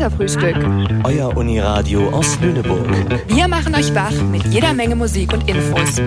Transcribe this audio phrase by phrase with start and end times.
[0.00, 0.56] Theaterfrühstück.
[1.04, 2.86] Euer Uniradio aus Lüneburg.
[3.28, 6.00] Wir machen euch wach mit jeder Menge Musik und Infos.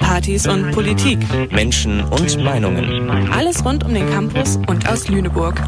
[0.00, 1.20] Partys und Politik.
[1.52, 3.30] Menschen und Meinungen.
[3.30, 5.62] Alles rund um den Campus und aus Lüneburg.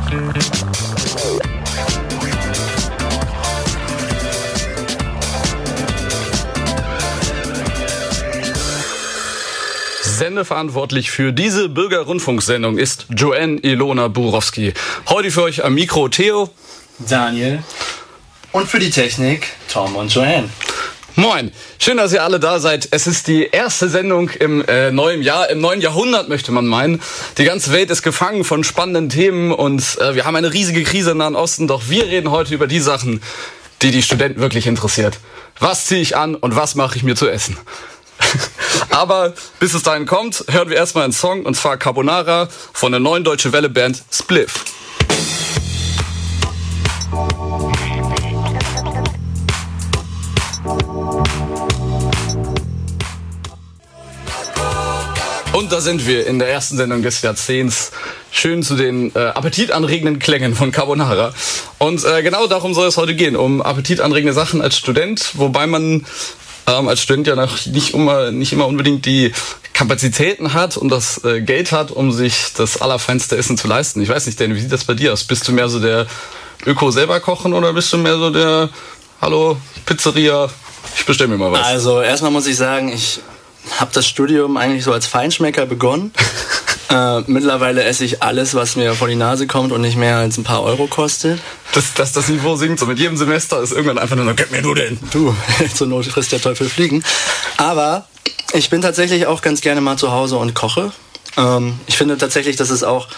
[10.03, 14.73] Sendeverantwortlich für diese Bürgerrundfunksendung ist Joanne Ilona Burowski.
[15.09, 16.49] Heute für euch am Mikro Theo,
[16.99, 17.63] Daniel
[18.53, 20.49] und für die Technik Tom und Joanne.
[21.19, 22.89] Moin, schön, dass ihr alle da seid.
[22.91, 27.01] Es ist die erste Sendung im äh, neuen Jahr, im neuen Jahrhundert möchte man meinen.
[27.39, 31.13] Die ganze Welt ist gefangen von spannenden Themen und äh, wir haben eine riesige Krise
[31.13, 31.69] im Nahen Osten.
[31.69, 33.23] Doch wir reden heute über die Sachen,
[33.81, 35.19] die die Studenten wirklich interessiert.
[35.59, 37.57] Was ziehe ich an und was mache ich mir zu essen?
[38.91, 43.01] Aber bis es dahin kommt, hören wir erstmal einen Song und zwar Carbonara von der
[43.01, 44.65] neuen deutsche Welle Band Spliff.
[55.57, 57.91] Und da sind wir in der ersten Sendung des Jahrzehnts.
[58.31, 61.33] Schön zu den äh, appetitanregenden Klängen von Carbonara.
[61.79, 66.05] Und äh, genau darum soll es heute gehen, um appetitanregende Sachen als Student, wobei man
[66.67, 69.33] ähm, als Student ja noch nicht immer, nicht immer unbedingt die
[69.73, 74.03] Kapazitäten hat und das äh, Geld hat, um sich das allerfeinste Essen zu leisten.
[74.03, 75.25] Ich weiß nicht, Danny, wie sieht das bei dir aus?
[75.25, 76.07] Bist du mehr so der
[76.67, 78.69] Öko selber kochen oder bist du mehr so der
[79.23, 80.51] Hallo Pizzeria,
[80.99, 81.65] ich bestelle mir mal was?
[81.65, 83.21] Also erstmal muss ich sagen, ich
[83.79, 86.13] habe das Studium eigentlich so als Feinschmecker begonnen.
[86.91, 90.39] äh, mittlerweile esse ich alles, was mir vor die Nase kommt und nicht mehr als
[90.39, 91.41] ein paar Euro kostet.
[91.73, 94.63] Dass das, das Niveau sinkt, so mit jedem Semester ist irgendwann einfach nur gib mir
[94.63, 94.99] nur den.
[95.11, 95.35] Du,
[95.75, 97.05] zur Not frisst der Teufel fliegen.
[97.57, 98.07] Aber
[98.53, 100.93] ich bin tatsächlich auch ganz gerne mal zu Hause und koche.
[101.37, 103.09] Ähm, ich finde tatsächlich, dass es auch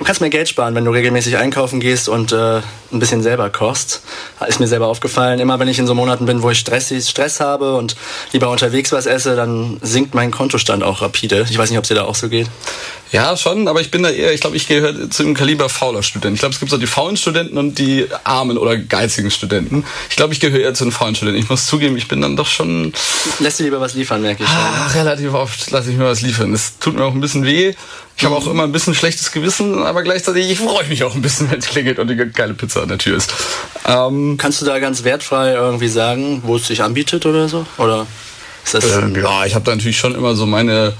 [0.00, 3.50] Du kannst mehr Geld sparen, wenn du regelmäßig einkaufen gehst und äh, ein bisschen selber
[3.50, 4.00] kochst.
[4.48, 5.40] Ist mir selber aufgefallen.
[5.40, 7.96] Immer wenn ich in so Monaten bin, wo ich Stress, Stress habe und
[8.32, 11.44] lieber unterwegs was esse, dann sinkt mein Kontostand auch rapide.
[11.50, 12.46] Ich weiß nicht, ob es dir da auch so geht.
[13.12, 16.02] Ja, schon, aber ich bin da eher, ich glaube, ich gehöre zu dem Kaliber fauler
[16.02, 16.36] Studenten.
[16.36, 19.84] Ich glaube, es gibt so die faulen Studenten und die armen oder geizigen Studenten.
[20.08, 21.40] Ich glaube, ich gehöre eher zu den faulen Studenten.
[21.40, 22.94] Ich muss zugeben, ich bin dann doch schon...
[23.40, 24.58] Lässt du lieber was liefern, merke ich schon.
[24.58, 26.54] Ah, relativ oft lasse ich mir was liefern.
[26.54, 27.74] Es tut mir auch ein bisschen weh.
[28.16, 31.20] Ich habe auch immer ein bisschen schlechtes Gewissen, aber gleichzeitig ich freue mich auch ein
[31.20, 33.34] bisschen, wenn es klingelt und die geile Pizza an der Tür ist.
[33.86, 37.66] Ähm, Kannst du da ganz wertfrei irgendwie sagen, wo es sich anbietet oder so?
[37.76, 38.06] Oder
[38.72, 40.92] ähm, ja, ich habe da natürlich schon immer so meine,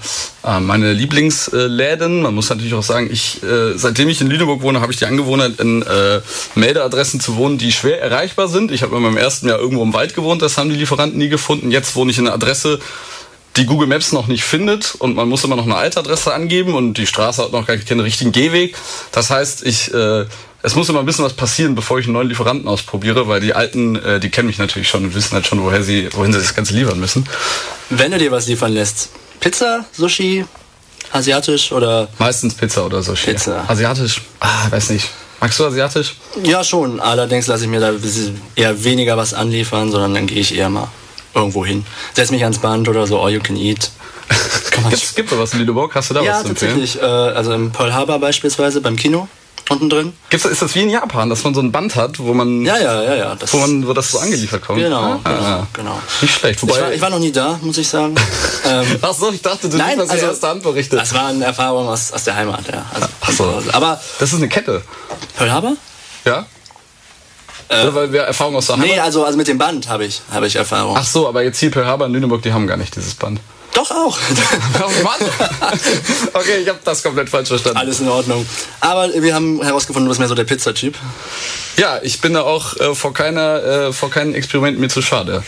[0.45, 2.23] äh, meine Lieblingsläden.
[2.23, 5.07] Man muss natürlich auch sagen, ich, äh, seitdem ich in Lüneburg wohne, habe ich die
[5.07, 6.21] Angewohnheit, in äh,
[6.57, 8.73] Meldeadressen zu wohnen, die schwer erreichbar sind.
[8.73, 11.29] Ich habe in meinem ersten Jahr irgendwo im Wald gewohnt, das haben die Lieferanten nie
[11.29, 11.71] gefunden.
[11.71, 12.81] Jetzt wohne ich in einer Adresse,
[13.57, 16.95] die Google Maps noch nicht findet und man muss immer noch eine Altadresse angeben und
[16.95, 18.77] die Straße hat noch gar keinen richtigen Gehweg.
[19.13, 20.27] Das heißt, ich äh,
[20.63, 23.55] es muss immer ein bisschen was passieren, bevor ich einen neuen Lieferanten ausprobiere, weil die
[23.55, 26.39] alten, äh, die kennen mich natürlich schon und wissen halt schon, woher sie, wohin sie
[26.39, 27.27] das Ganze liefern müssen.
[27.89, 29.09] Wenn du dir was liefern lässt,
[29.41, 30.45] Pizza, Sushi,
[31.13, 32.09] asiatisch oder?
[32.19, 33.31] Meistens Pizza oder Sushi.
[33.31, 33.65] Pizza.
[33.69, 35.09] Asiatisch, ah, weiß nicht.
[35.41, 36.17] Magst du asiatisch?
[36.45, 37.01] Ja, schon.
[37.01, 37.93] Allerdings lasse ich mir da
[38.55, 40.89] eher weniger was anliefern, sondern dann gehe ich eher mal
[41.35, 41.85] irgendwo hin.
[42.15, 43.91] Setz mich ans Band oder so, all you can eat.
[44.93, 46.79] es gibt da was in Lüneburg, hast du da ja, was zu empfehlen?
[46.79, 47.03] Ja, tatsächlich.
[47.03, 49.29] Äh, also im Pearl Harbor beispielsweise beim Kino
[49.71, 50.13] unten drin.
[50.29, 52.65] Gibt's, ist das wie in Japan, dass man so ein Band hat, wo man.
[52.65, 53.35] Ja, ja, ja, ja.
[53.37, 54.81] Das wo, man, wo das so angeliefert kommt?
[54.81, 56.03] Genau, ah, genau, genau.
[56.21, 56.63] Nicht schlecht.
[56.63, 58.15] Wobei ich, war, ich war noch nie da, muss ich sagen.
[58.67, 60.99] ähm, Ach so, ich dachte, du nein, hast also, erste Hand berichtet.
[60.99, 62.85] Das war eine Erfahrung aus, aus der Heimat, ja.
[62.93, 63.63] Also, Ach so.
[63.73, 64.83] Aber das ist eine Kette.
[65.37, 65.77] Pearl Harbor?
[66.25, 66.47] Ja.
[67.71, 68.89] Äh, Oder weil wir Erfahrung aus der Heimat?
[68.89, 70.97] Nee, also, also mit dem Band habe ich, hab ich Erfahrung.
[70.99, 73.41] Ach so, aber jetzt hier Pearl Harbor in Lüneburg, die haben gar nicht dieses Band.
[73.73, 74.19] Doch auch.
[74.83, 75.21] oh Mann.
[76.33, 77.79] Okay, ich habe das komplett falsch verstanden.
[77.79, 78.45] Alles in Ordnung.
[78.81, 80.97] Aber wir haben herausgefunden, du bist mehr so der Pizza-Typ.
[81.77, 85.45] Ja, ich bin da auch äh, vor keiner, äh, vor keinem Experiment mir zu schade.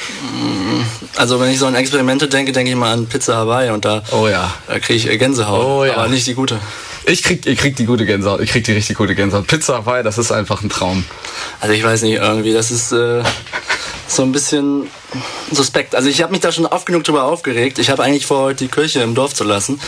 [1.17, 4.03] Also wenn ich so an Experimente denke, denke ich mal an Pizza Hawaii und da,
[4.13, 4.55] oh ja.
[4.69, 5.65] da kriege ich Gänsehaut.
[5.65, 5.97] Oh ja.
[5.97, 6.61] Aber nicht die gute.
[7.05, 8.41] Ich krieg, ich krieg die gute Gänsehaut.
[8.41, 9.47] Ich krieg die richtig gute Gänsehaut.
[9.47, 11.05] Pizza Hawaii, das ist einfach ein Traum.
[11.61, 13.23] Also ich weiß nicht, irgendwie, das ist äh,
[14.07, 14.89] so ein bisschen
[15.51, 15.95] suspekt.
[15.95, 17.79] Also ich habe mich da schon oft genug drüber aufgeregt.
[17.79, 19.81] Ich habe eigentlich vor, die Kirche im Dorf zu lassen.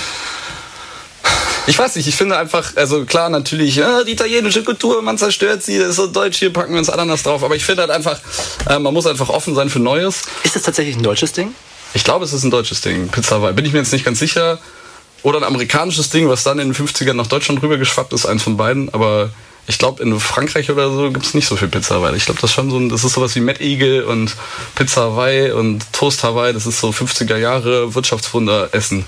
[1.67, 5.63] Ich weiß nicht, ich finde einfach, also klar, natürlich, ja, die italienische Kultur, man zerstört
[5.63, 7.43] sie, das ist so deutsch, hier packen wir uns Ananas drauf.
[7.43, 8.21] Aber ich finde halt einfach,
[8.69, 10.23] äh, man muss einfach offen sein für Neues.
[10.43, 11.55] Ist das tatsächlich ein deutsches Ding?
[11.95, 13.55] Ich glaube, es ist ein deutsches Ding, Pizza Hawaii.
[13.55, 14.59] Bin ich mir jetzt nicht ganz sicher.
[15.25, 18.59] Oder ein amerikanisches Ding, was dann in den 50ern nach Deutschland rübergeschwappt ist, eins von
[18.59, 18.93] beiden.
[18.93, 19.31] Aber
[19.67, 22.15] ich glaube, in Frankreich oder so gibt es nicht so viel Pizza Hawaii.
[22.15, 24.37] Ich glaube, das ist schon so ein, das ist sowas wie Mad Eagle und
[24.75, 26.53] Pizza Hawaii und Toast Hawaii.
[26.53, 29.07] Das ist so 50er Jahre Wirtschaftswunder Essen.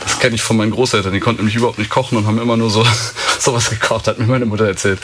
[0.00, 1.12] Das kenne ich von meinen Großeltern.
[1.12, 2.82] Die konnten nämlich überhaupt nicht kochen und haben immer nur so
[3.38, 4.98] sowas gekocht, hat mir meine Mutter erzählt.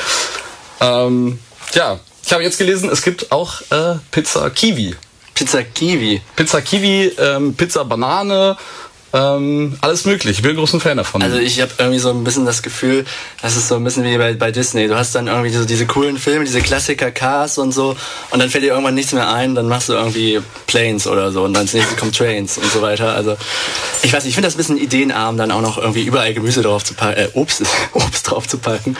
[0.81, 1.38] Ähm,
[1.75, 4.97] ja, Ich habe jetzt gelesen, es gibt auch äh, Pizza Kiwi.
[5.35, 6.23] Pizza Kiwi.
[6.35, 8.56] Pizza Kiwi, ähm, Pizza Banane,
[9.12, 10.38] ähm, alles möglich.
[10.38, 11.23] Ich bin ein großer Fan davon.
[11.23, 13.05] Also ich habe irgendwie so ein bisschen das Gefühl,
[13.43, 14.88] das ist so ein bisschen wie bei, bei Disney.
[14.88, 17.97] Du hast dann irgendwie so diese coolen Filme, diese Klassiker Cars und so
[18.31, 21.44] und dann fällt dir irgendwann nichts mehr ein, dann machst du irgendwie Planes oder so
[21.44, 23.14] und dann als nächstes kommt Trains und so weiter.
[23.14, 23.37] Also
[24.03, 26.62] ich weiß nicht, ich finde das ein bisschen ideenarm, dann auch noch irgendwie überall Gemüse
[26.62, 27.62] drauf zu packen, äh, Obst,
[27.93, 28.97] Obst drauf zu packen.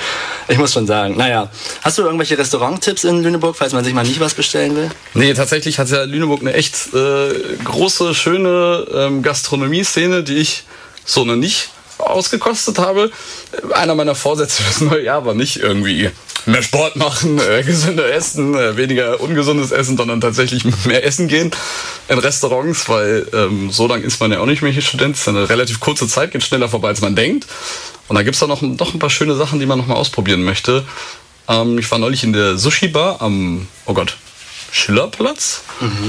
[0.49, 1.17] Ich muss schon sagen.
[1.17, 1.51] Naja,
[1.83, 4.91] hast du irgendwelche Restauranttipps in Lüneburg, falls man sich mal nicht was bestellen will?
[5.15, 7.29] Nee, tatsächlich hat ja Lüneburg eine echt äh,
[7.65, 10.65] große, schöne ähm, Gastronomie-Szene, die ich
[11.05, 13.11] so noch nicht ausgekostet habe.
[13.73, 16.11] Einer meiner Vorsätze fürs neue Jahr war nicht irgendwie
[16.47, 21.51] mehr Sport machen, äh, gesünder essen, äh, weniger ungesundes Essen, sondern tatsächlich mehr essen gehen
[22.09, 25.17] in Restaurants, weil ähm, so lang ist man ja auch nicht mehr hier Student.
[25.17, 27.47] Es ist eine relativ kurze Zeit, geht schneller vorbei, als man denkt.
[28.09, 30.45] Und da gibt's da noch, noch ein paar schöne Sachen, die man noch mal ausprobieren
[30.45, 30.85] möchte.
[31.49, 34.17] Ähm, ich war neulich in der Sushi-Bar am, oh Gott,
[34.71, 35.63] Schillerplatz.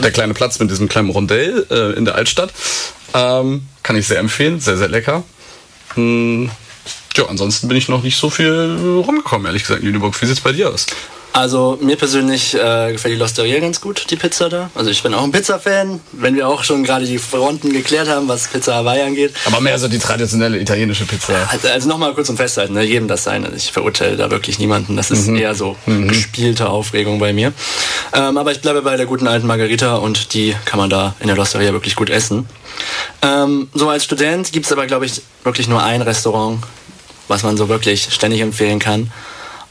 [0.04, 2.52] Der kleine Platz mit diesem kleinen Rondell äh, in der Altstadt.
[3.18, 5.24] Ähm, kann ich sehr empfehlen, sehr, sehr lecker.
[5.96, 6.52] Hm,
[7.16, 10.22] ja, ansonsten bin ich noch nicht so viel rumgekommen, ehrlich gesagt, in Lüneburg.
[10.22, 10.86] Wie sieht's bei dir aus?
[11.34, 14.70] Also mir persönlich äh, gefällt die Losteria ganz gut, die Pizza da.
[14.74, 18.28] Also ich bin auch ein Pizza-Fan, wenn wir auch schon gerade die Fronten geklärt haben,
[18.28, 19.34] was Pizza Hawaii angeht.
[19.46, 21.48] Aber mehr so die traditionelle italienische Pizza.
[21.52, 22.84] Also, also nochmal kurz zum Festhalten, ne?
[22.84, 23.46] jedem das sein.
[23.46, 24.96] Also ich verurteile da wirklich niemanden.
[24.96, 27.54] Das ist eher so gespielte Aufregung bei mir.
[28.14, 31.28] Ähm, aber ich bleibe bei der guten alten Margarita und die kann man da in
[31.28, 32.48] der Losteria wirklich gut essen.
[33.22, 36.64] Ähm, so als Student gibt es aber, glaube ich, wirklich nur ein Restaurant,
[37.28, 39.12] was man so wirklich ständig empfehlen kann.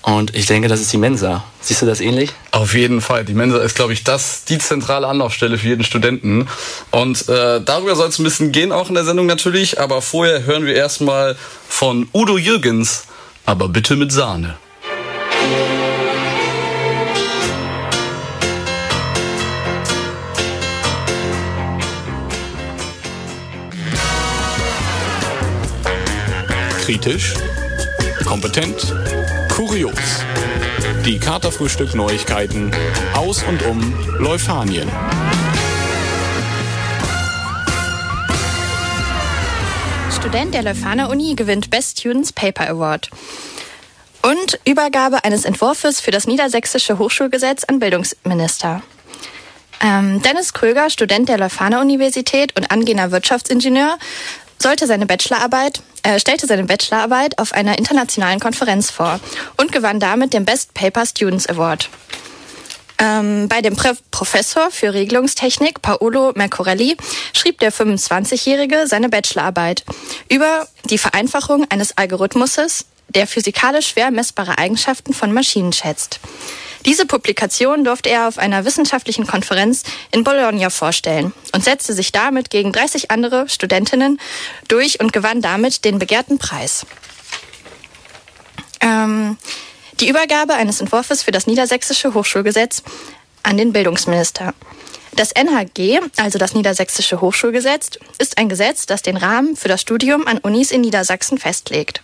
[0.06, 1.42] Und ich denke, das ist die Mensa.
[1.60, 2.30] Siehst du das ähnlich?
[2.52, 3.24] Auf jeden Fall.
[3.24, 6.46] Die Mensa ist, glaube ich, das die zentrale Anlaufstelle für jeden Studenten.
[6.92, 9.80] Und äh, darüber soll es ein bisschen gehen, auch in der Sendung natürlich.
[9.80, 11.36] Aber vorher hören wir erstmal
[11.68, 13.06] von Udo Jürgens.
[13.46, 14.54] Aber bitte mit Sahne.
[26.84, 27.34] Kritisch,
[28.24, 28.94] kompetent,
[29.56, 30.22] kurios.
[31.06, 32.70] Die Katerfrühstück Neuigkeiten
[33.14, 34.86] aus und um Leufanien.
[40.14, 43.08] Student der Leuphana Uni gewinnt Best Students Paper Award.
[44.20, 48.82] Und Übergabe eines Entwurfs für das niedersächsische Hochschulgesetz an Bildungsminister.
[49.80, 53.96] Ähm, Dennis Kröger, Student der Leuphana Universität und angehender Wirtschaftsingenieur,
[54.58, 59.18] sollte seine Bachelorarbeit, äh, stellte seine Bachelorarbeit auf einer internationalen Konferenz vor
[59.56, 61.90] und gewann damit den Best Paper Students Award.
[62.98, 66.96] Ähm, bei dem Pre Professor für Regelungstechnik Paolo Mercorelli
[67.32, 69.84] schrieb der 25-Jährige seine Bachelorarbeit
[70.30, 76.20] über die Vereinfachung eines Algorithmuses, der physikalisch schwer messbare Eigenschaften von Maschinen schätzt.
[76.86, 82.48] Diese Publikation durfte er auf einer wissenschaftlichen Konferenz in Bologna vorstellen und setzte sich damit
[82.48, 84.20] gegen 30 andere Studentinnen
[84.68, 86.86] durch und gewann damit den begehrten Preis.
[88.80, 89.36] Ähm,
[89.98, 92.84] die Übergabe eines Entwurfs für das niedersächsische Hochschulgesetz
[93.42, 94.54] an den Bildungsminister.
[95.16, 100.26] Das NHG, also das Niedersächsische Hochschulgesetz, ist ein Gesetz, das den Rahmen für das Studium
[100.26, 102.02] an Unis in Niedersachsen festlegt.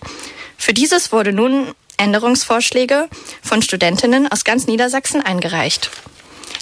[0.56, 3.08] Für dieses wurde nun Änderungsvorschläge
[3.42, 5.90] von Studentinnen aus ganz Niedersachsen eingereicht.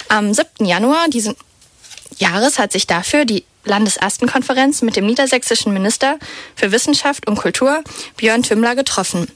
[0.07, 0.65] Am 7.
[0.65, 1.35] Januar diesen
[2.17, 6.19] Jahres hat sich dafür die Landesastenkonferenz mit dem niedersächsischen Minister
[6.55, 7.83] für Wissenschaft und Kultur
[8.17, 9.27] Björn Tümmler getroffen.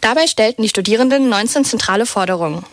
[0.00, 2.64] Dabei stellten die Studierenden 19 zentrale Forderungen.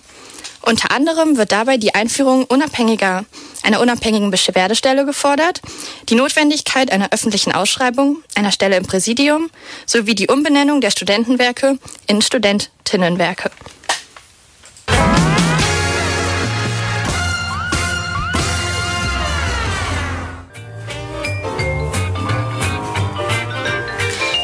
[0.64, 3.26] Unter anderem wird dabei die Einführung unabhängiger,
[3.64, 5.62] einer unabhängigen Beschwerdestelle gefordert,
[6.10, 9.50] die Notwendigkeit einer öffentlichen Ausschreibung, einer Stelle im Präsidium
[9.86, 13.50] sowie die Umbenennung der Studentenwerke in Studentinnenwerke.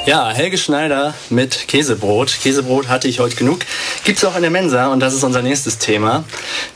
[0.08, 2.38] Ja, Helge Schneider mit Käsebrot.
[2.42, 3.60] Käsebrot hatte ich heute genug.
[4.06, 6.24] Gibt's auch in der Mensa und das ist unser nächstes Thema.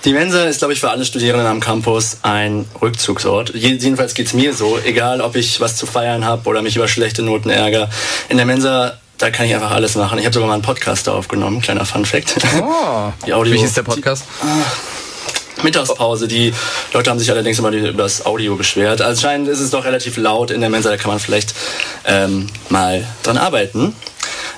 [0.04, 3.56] Die Mensa ist, glaube ich, für alle Studierenden am Campus ein Rückzugsort.
[3.56, 4.78] Jedenfalls geht's mir so.
[4.84, 7.90] Egal, ob ich was zu feiern habe oder mich über schlechte Noten ärgere.
[8.28, 10.18] In der Mensa da kann ich einfach alles machen.
[10.18, 12.36] Ich habe sogar mal einen Podcast da aufgenommen, kleiner Fun Fact.
[12.60, 14.24] Oh, Die Audio- wie hieß der Podcast?
[15.63, 16.27] Mittagspause.
[16.27, 16.53] Die
[16.94, 19.01] Leute haben sich allerdings immer über das Audio beschwert.
[19.01, 21.53] Anscheinend ist es doch relativ laut in der Mensa, da kann man vielleicht
[22.06, 23.96] ähm, mal dran arbeiten.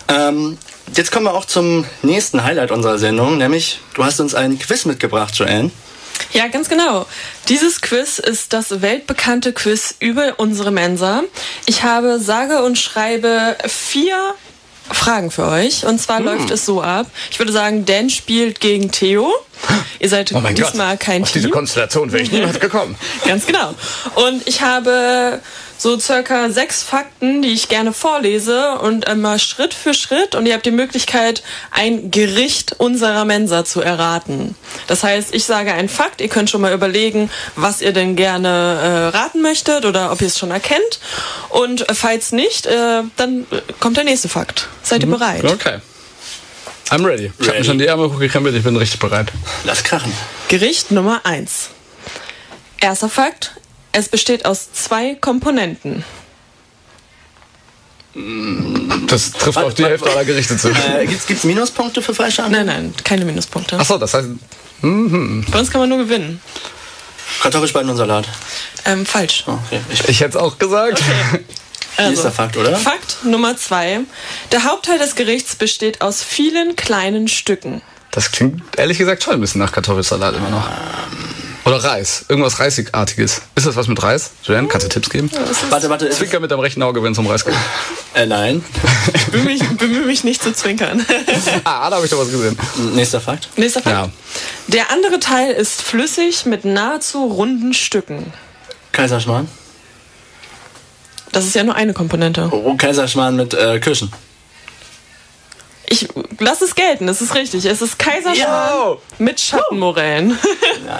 [0.07, 0.57] Ähm,
[0.95, 4.85] jetzt kommen wir auch zum nächsten Highlight unserer Sendung, nämlich du hast uns ein Quiz
[4.85, 5.71] mitgebracht, Joanne.
[6.31, 7.05] Ja, ganz genau.
[7.49, 11.23] Dieses Quiz ist das weltbekannte Quiz über unsere Mensa.
[11.65, 14.35] Ich habe sage und schreibe vier
[14.91, 15.85] Fragen für euch.
[15.85, 17.07] Und zwar läuft es so ab.
[17.31, 19.33] Ich würde sagen, Dan spielt gegen Theo.
[19.99, 21.41] Ihr seid Oh mein Gott, diesmal kein auf Team.
[21.41, 22.95] diese Konstellation wäre ich niemals gekommen.
[23.25, 23.73] Ganz genau.
[24.15, 25.39] Und ich habe
[25.77, 30.53] so circa sechs Fakten, die ich gerne vorlese und einmal Schritt für Schritt und ihr
[30.53, 34.55] habt die Möglichkeit, ein Gericht unserer Mensa zu erraten.
[34.87, 39.11] Das heißt, ich sage einen Fakt, ihr könnt schon mal überlegen, was ihr denn gerne
[39.13, 40.99] äh, raten möchtet oder ob ihr es schon erkennt.
[41.49, 44.67] Und äh, falls nicht, äh, dann äh, kommt der nächste Fakt.
[44.83, 45.43] Seid ihr bereit?
[45.43, 45.79] Okay.
[46.89, 47.31] I'm ready.
[47.39, 49.31] Ich habe mir schon die Ärmel hochgekrempelt, ich bin richtig bereit.
[49.63, 50.11] Lass krachen.
[50.47, 51.69] Gericht Nummer 1.
[52.79, 53.51] Erster Fakt.
[53.91, 56.03] Es besteht aus zwei Komponenten.
[59.07, 60.69] Das trifft auf die Hälfte aller Gerichte zu.
[60.97, 62.83] Äh, gibt's, gibt's Minuspunkte für falsche Nein, Antworten?
[62.83, 63.79] nein, keine Minuspunkte.
[63.79, 64.27] Achso, das heißt,
[64.81, 64.87] Bei
[65.59, 66.39] uns kann man nur gewinnen.
[67.41, 68.27] Kartoffelspalten und Salat.
[68.85, 69.43] Ähm, falsch.
[69.47, 69.79] Okay.
[69.91, 71.01] Ich, ich hätte es auch gesagt.
[71.97, 72.75] Nächster Fakt, oder?
[72.75, 74.01] Fakt Nummer zwei.
[74.51, 77.81] Der Hauptteil des Gerichts besteht aus vielen kleinen Stücken.
[78.11, 80.69] Das klingt ehrlich gesagt schon ein bisschen nach Kartoffelsalat immer noch.
[81.65, 82.25] Oder Reis.
[82.27, 83.41] Irgendwas Reisigartiges.
[83.55, 84.31] Ist das was mit Reis?
[84.43, 85.31] Julian, kannst du Tipps geben?
[85.69, 86.07] Warte, warte.
[86.07, 87.53] Ist, Zwinker mit dem rechten Auge, wenn es um Reis geht.
[88.15, 88.63] äh, nein.
[89.31, 91.05] Bemühe mich, bemühe mich nicht zu zwinkern.
[91.63, 92.57] Ah, da habe ich doch was gesehen.
[92.93, 93.49] Nächster Fakt.
[93.57, 93.95] Nächster Fakt.
[93.95, 94.09] Ja.
[94.67, 98.33] Der andere Teil ist flüssig mit nahezu runden Stücken.
[98.91, 99.47] Kaiserschmarrn.
[101.33, 102.47] Das ist ja nur eine Komponente.
[102.51, 104.11] Oh, Kaiserschmarrn mit äh, Kirschen.
[105.85, 106.07] Ich
[106.39, 107.65] lasse es gelten, das ist richtig.
[107.65, 110.37] Es ist Kaiserschmarrn mit Schattenmorellen.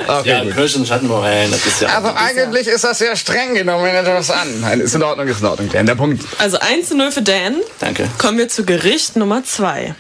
[0.08, 0.54] Okay, ja, gut.
[0.54, 1.90] Kirschen, Schattenmorellen, das ist ja...
[1.90, 4.62] Also eigentlich ist das sehr streng genommen, wenn etwas an.
[4.62, 5.70] Nein, ist in Ordnung, ist in Ordnung.
[5.72, 6.24] Dan, der Punkt.
[6.40, 7.58] Also 1 zu 0 für Dan.
[7.80, 8.10] Danke.
[8.18, 9.94] Kommen wir zu Gericht Nummer 2.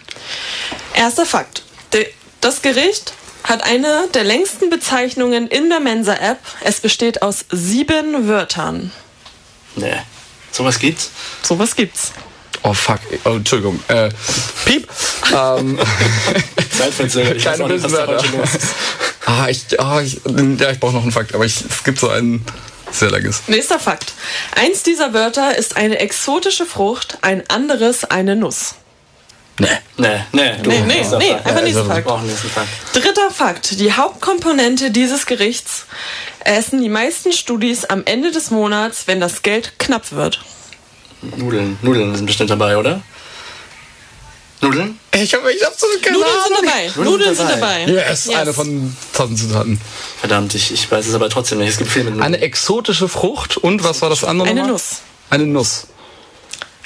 [0.95, 1.63] Erster Fakt.
[1.93, 2.07] De-
[2.41, 3.13] Das Gericht
[3.43, 6.39] hat eine der längsten Bezeichnungen in der Mensa-App.
[6.63, 8.91] Es besteht aus sieben Wörtern.
[9.75, 9.95] Nee.
[10.53, 11.09] Sowas gibt's?
[11.41, 12.13] Sowas gibt's.
[12.61, 12.99] Oh fuck.
[13.25, 13.77] Oh, Entschuldigung.
[13.89, 14.09] Äh,
[14.65, 14.87] Piep.
[15.35, 15.77] ähm,
[16.77, 17.35] Zeitverzögert.
[17.37, 18.27] Ich weiß Keine auch nicht, was da Bösenwörter.
[18.29, 18.67] heute los ist.
[19.25, 20.21] ah, ich, ah, ich,
[20.59, 22.45] ja, ich brauche noch einen Fakt, aber ich, es gibt so einen
[22.91, 23.41] sehr langes.
[23.47, 24.13] Nächster Fakt.
[24.55, 28.75] Eins dieser Wörter ist eine exotische Frucht, ein anderes eine Nuss.
[29.59, 29.67] Nee.
[29.97, 30.51] Nee, nee.
[30.63, 31.45] Du, Nee, nee, nee, Fakt.
[31.45, 32.23] einfach also, Fakt.
[32.23, 32.67] Nächsten Fakt.
[32.93, 33.79] Dritter Fakt.
[33.79, 35.85] Die Hauptkomponente dieses Gerichts
[36.43, 40.41] essen die meisten Studis am Ende des Monats, wenn das Geld knapp wird.
[41.21, 41.77] Nudeln.
[41.83, 43.01] Nudeln sind bestimmt dabei, oder?
[44.61, 44.97] Nudeln?
[45.13, 46.65] Ich habe ich absolut keine Nudeln sind Ahnung.
[46.65, 46.87] dabei.
[46.87, 47.85] Nudeln Nudeln sind sind dabei.
[47.85, 48.09] dabei.
[48.09, 49.79] Yes, eine von tausend Zutaten.
[50.19, 51.69] Verdammt, ich, ich weiß es aber trotzdem nicht.
[51.69, 52.25] Es gibt viel mit Nudeln.
[52.25, 54.49] Eine exotische Frucht und was war das andere?
[54.49, 54.73] Eine nochmal?
[54.73, 55.01] Nuss.
[55.29, 55.87] Eine Nuss.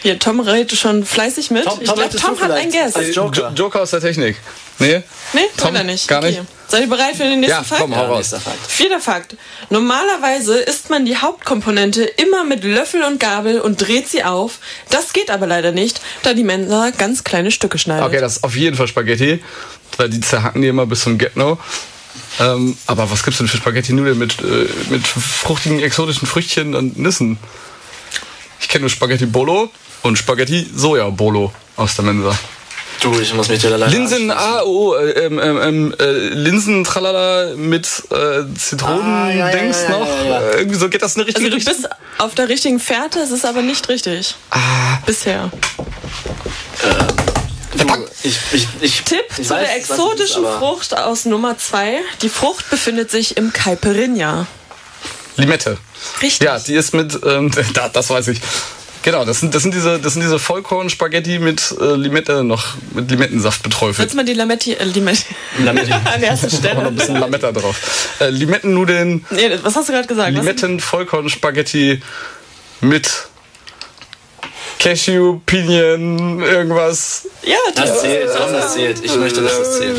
[0.02, 1.66] Hier, Tom redet schon fleißig mit.
[1.66, 2.96] Tom- ich Tom, glaube, Tom hat vielleicht ein Guess.
[2.96, 3.50] als Joker.
[3.50, 4.38] Jo- Joker aus der Technik.
[4.80, 5.02] Nee?
[5.34, 6.08] Nee, Tom, leider nicht.
[6.08, 6.40] gar nicht?
[6.68, 7.82] Seid ihr bereit für den nächsten Ja, Fakt?
[7.82, 8.30] komm, hau ja, raus.
[8.30, 8.68] Fakt.
[8.68, 9.36] Vierter Fakt.
[9.70, 14.60] Normalerweise isst man die Hauptkomponente immer mit Löffel und Gabel und dreht sie auf.
[14.90, 18.06] Das geht aber leider nicht, da die Mensa ganz kleine Stücke schneidet.
[18.06, 19.42] Okay, das ist auf jeden Fall Spaghetti,
[19.98, 21.58] weil die zerhacken die immer bis zum Get-No.
[22.40, 27.40] Ähm, aber was gibt's denn für Spaghetti-Nudeln mit, äh, mit fruchtigen, exotischen Früchtchen und Nissen?
[28.60, 29.72] Ich kenne nur Spaghetti Bolo
[30.04, 32.38] und Spaghetti Soja Bolo aus der Mensa.
[33.02, 36.84] Du, ich muss mich dir leider Linsen, ah, oh, äh, ähm, ähm, ähm, äh, Linsen,
[36.84, 40.08] tralala, mit äh, Zitronen, Ah, ja, ja, ja, ja, noch.
[40.08, 40.40] ja, ja.
[40.42, 41.84] Äh, irgendwie so geht das in eine richtige Also du Richtung.
[41.84, 44.34] bist auf der richtigen Fährte, es ist aber nicht richtig.
[44.50, 45.52] Ah, Bisher.
[47.76, 47.86] Du,
[48.24, 52.00] ich, ich, ich, Tipp ich zu weiß, der ist, exotischen aber- Frucht aus Nummer 2.
[52.24, 54.48] Die Frucht befindet sich im Caipirinha.
[55.36, 55.78] Limette.
[56.22, 56.44] Richtig.
[56.46, 58.42] Ja, die ist mit, ähm, da, das weiß ich.
[59.08, 63.10] Genau, das sind, das sind diese, das sind diese Vollkorn-Spaghetti mit äh, Limette noch, mit
[63.10, 64.10] Limettensaft beträufelt.
[64.10, 65.24] Setz mal die Lametti, äh, Limetti
[65.60, 65.94] Lametti.
[66.14, 66.88] an erster Auch noch Stelle.
[66.88, 68.10] ein bisschen Lametta drauf.
[68.20, 70.34] Äh, Limettennudeln, Nee, was hast du gerade gesagt?
[70.34, 72.02] Limetten, Vollkorn-Spaghetti
[72.82, 73.10] mit
[74.78, 77.30] Cashew, Pinien, irgendwas.
[77.44, 79.06] Ja, Das das zählt, Tom, das zählt.
[79.06, 79.98] Ich möchte, dass das zählt.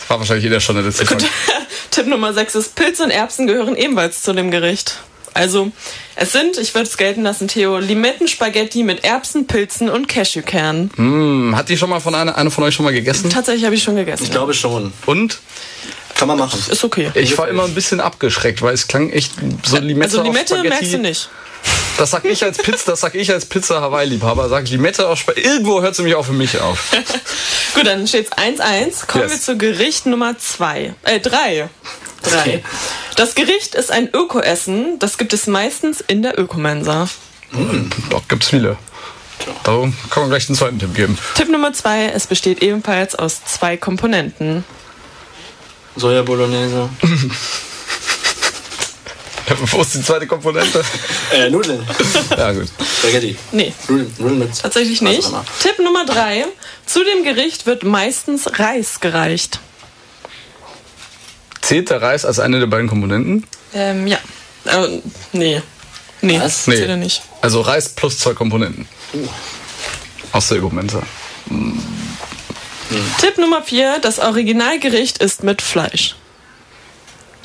[0.00, 1.18] Das war wahrscheinlich jeder schon in der Ziffer.
[1.92, 4.98] Tipp Nummer 6 ist, Pilze und Erbsen gehören ebenfalls zu dem Gericht.
[5.34, 5.70] Also,
[6.16, 10.90] es sind, ich würde es gelten lassen, Theo, Limettenspaghetti mit Erbsen, Pilzen und Cashewkernen.
[10.96, 13.30] Hm, hat die schon mal von einer, eine von euch schon mal gegessen?
[13.30, 14.24] Tatsächlich habe ich schon gegessen.
[14.24, 14.92] Ich glaube schon.
[15.06, 15.38] Und?
[16.16, 16.60] Kann man machen.
[16.70, 17.10] Ist okay.
[17.14, 19.32] Ich war immer ein bisschen abgeschreckt, weil es klang echt
[19.64, 20.68] so Limette also Limette auf Spaghetti.
[20.68, 21.28] merkst du nicht.
[21.96, 25.18] Das sag ich als Pizza, das sag ich als Pizza Hawaii Liebhaber, sag Limette auf
[25.18, 25.46] Spaghetti.
[25.46, 26.90] Irgendwo hört sie mich auch für mich auf.
[27.74, 29.06] Gut, dann steht's 1-1.
[29.06, 29.32] Kommen Yes.
[29.32, 30.94] wir zu Gericht Nummer 2.
[31.04, 31.68] Äh, 3.
[32.24, 32.62] Okay.
[33.16, 34.98] Das Gericht ist ein Ökoessen.
[34.98, 37.08] Das gibt es meistens in der Ökomensa.
[38.10, 38.76] Doch, gibt's viele.
[39.64, 41.18] Darum kann man gleich den zweiten Tipp geben.
[41.34, 42.06] Tipp Nummer 2.
[42.14, 44.64] Es besteht ebenfalls aus zwei Komponenten.
[45.96, 46.88] Soja Bolognese.
[49.72, 50.84] Wo ist die zweite Komponente?
[51.32, 51.86] Äh, Nudeln.
[52.36, 52.66] ja, gut.
[52.98, 53.36] Spaghetti.
[53.52, 54.58] Nee, Nudeln, Nudeln mit.
[54.60, 55.30] tatsächlich nicht.
[55.62, 56.44] Tipp Nummer 3.
[56.86, 59.60] Zu dem Gericht wird meistens Reis gereicht.
[61.70, 63.46] Zählt der Reis als eine der beiden Komponenten?
[63.72, 64.18] Ähm, ja.
[64.64, 64.98] Äh,
[65.30, 65.62] nee.
[66.20, 66.64] Nee, Was?
[66.64, 67.22] zählt er nicht.
[67.42, 68.88] Also Reis plus zwei Komponenten.
[70.32, 71.00] Aus der Argumente.
[73.20, 74.00] Tipp Nummer 4.
[74.00, 76.16] Das Originalgericht ist mit Fleisch.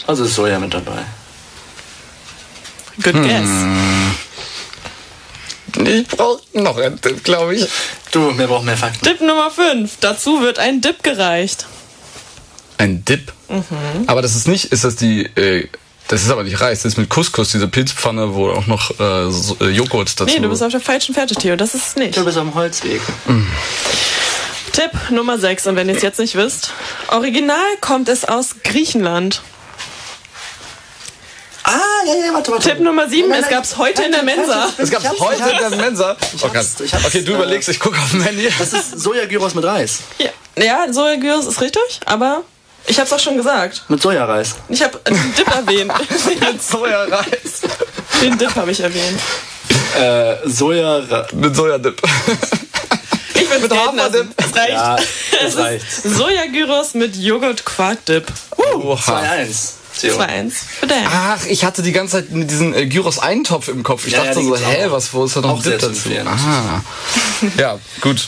[0.08, 1.06] Also ist Soja mit dabei.
[3.04, 3.48] Good guess.
[5.88, 7.68] Ich brauche noch einen Tipp, glaube ich.
[8.10, 9.06] Du, wir brauchen mehr Fakten.
[9.06, 9.98] Tipp Nummer 5.
[10.00, 11.68] Dazu wird ein Dip gereicht.
[12.78, 13.32] Ein Dip.
[14.08, 15.68] Aber das ist nicht, ist das die, äh,
[16.08, 19.32] das ist aber nicht Reis, das ist mit Couscous, diese Pilzpfanne, wo auch noch äh,
[19.32, 20.32] so, äh, Joghurt dazu.
[20.32, 21.56] Nee, du bist auf der falschen Fährte, Theo.
[21.56, 22.18] Das ist es nicht.
[22.18, 23.02] Du bist am Holzweg.
[24.72, 25.68] Tipp Nummer 6.
[25.68, 26.74] Und wenn ihr es jetzt nicht wisst.
[27.08, 29.42] Original kommt es aus Griechenland.
[31.64, 32.70] Ah, ja, ja, warte, warte.
[32.70, 33.28] Tipp Nummer 7.
[33.28, 34.70] Nein, Es gab es heute in der Mensa.
[34.78, 36.16] Es gab hab's, heute in der Mensa.
[36.44, 36.48] Oh
[37.06, 38.48] okay, du überlegst, ich gucke auf dem Handy.
[38.60, 40.02] Das ist Sojagyros mit Reis.
[40.20, 40.30] Ja,
[40.62, 42.44] ja Sojagyros ist richtig, aber
[42.88, 43.84] ich hab's auch schon gesagt.
[43.88, 44.56] Mit Sojareis.
[44.70, 45.92] Ich habe den Dip erwähnt.
[46.40, 47.62] Mit Sojareis.
[48.22, 49.20] Den Dip habe ich erwähnt.
[50.00, 51.02] Äh, Soja...
[51.34, 52.02] Mit Sojadip.
[53.34, 53.72] Ich will Mit.
[53.72, 54.28] Haferdip.
[54.38, 54.70] Es reicht.
[54.72, 55.86] Ja, es das reicht.
[56.04, 58.26] Sojagyros mit Joghurt-Quark-Dip.
[58.58, 59.20] Oha.
[59.22, 59.72] 2-1.
[60.00, 60.18] Theo.
[60.20, 61.06] 2-1 für Dan.
[61.08, 64.06] Ach, ich hatte die ganze Zeit mit diesen äh, Gyros-Eintopf im Kopf.
[64.08, 65.90] Ich Ja, ja, dachte die so, hä, was, wo ist da noch ein Dip zu
[65.90, 66.10] dazu?
[66.26, 66.82] Ah.
[67.58, 68.28] Ja, gut.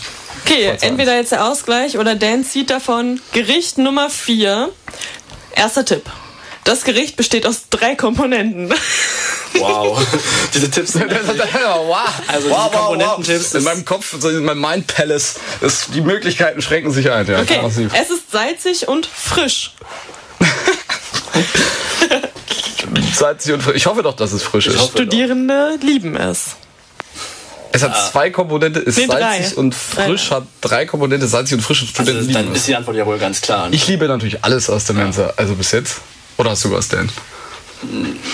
[0.49, 4.69] Okay, entweder jetzt der Ausgleich oder Dan zieht davon Gericht Nummer 4.
[5.55, 6.03] Erster Tipp.
[6.63, 8.73] Das Gericht besteht aus drei Komponenten.
[9.59, 9.99] Wow.
[10.53, 11.09] Diese Tipps sind...
[11.09, 11.97] wow.
[12.27, 16.91] Also diese Komponententipps In ist- meinem Kopf, in meinem Mind Palace, ist, die Möglichkeiten schränken
[16.91, 17.25] sich ein.
[17.25, 17.91] Ja, Okay, massiv.
[17.99, 19.71] es ist salzig und frisch.
[23.15, 23.77] Salzig und frisch.
[23.77, 24.77] Ich hoffe doch, dass es frisch ist.
[24.79, 26.55] hoffe- Studierende lieben es.
[27.77, 29.19] Es hat zwei Komponente, ist Nee, drei.
[29.19, 31.81] salzig und frisch, hat drei Komponente, salzig und frisch.
[31.81, 33.67] und Studenten Also, lieben dann ist die Antwort ja wohl ganz klar.
[33.71, 36.01] Ich liebe natürlich alles aus der Mensa, also bis jetzt.
[36.37, 37.09] Oder hast du was denn?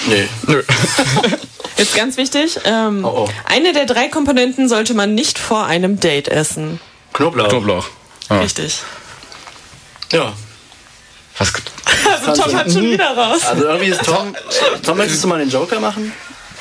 [0.07, 0.27] Nee.
[0.47, 0.63] Nö.
[1.77, 3.29] Jetzt ganz wichtig, ähm, Oh, oh.
[3.45, 6.79] eine der drei Komponenten sollte man nicht vor einem Date essen.
[7.13, 7.49] Knoblauch.
[7.49, 7.87] Knoblauch.
[8.29, 8.39] Ah.
[8.39, 8.79] Richtig.
[10.11, 10.33] Ja.
[11.37, 11.51] Was?
[12.27, 13.41] Also Tom hat schon wieder raus.
[13.43, 14.35] Also irgendwie ist Tom...
[14.85, 16.13] Tom, möchtest du mal den Joker machen?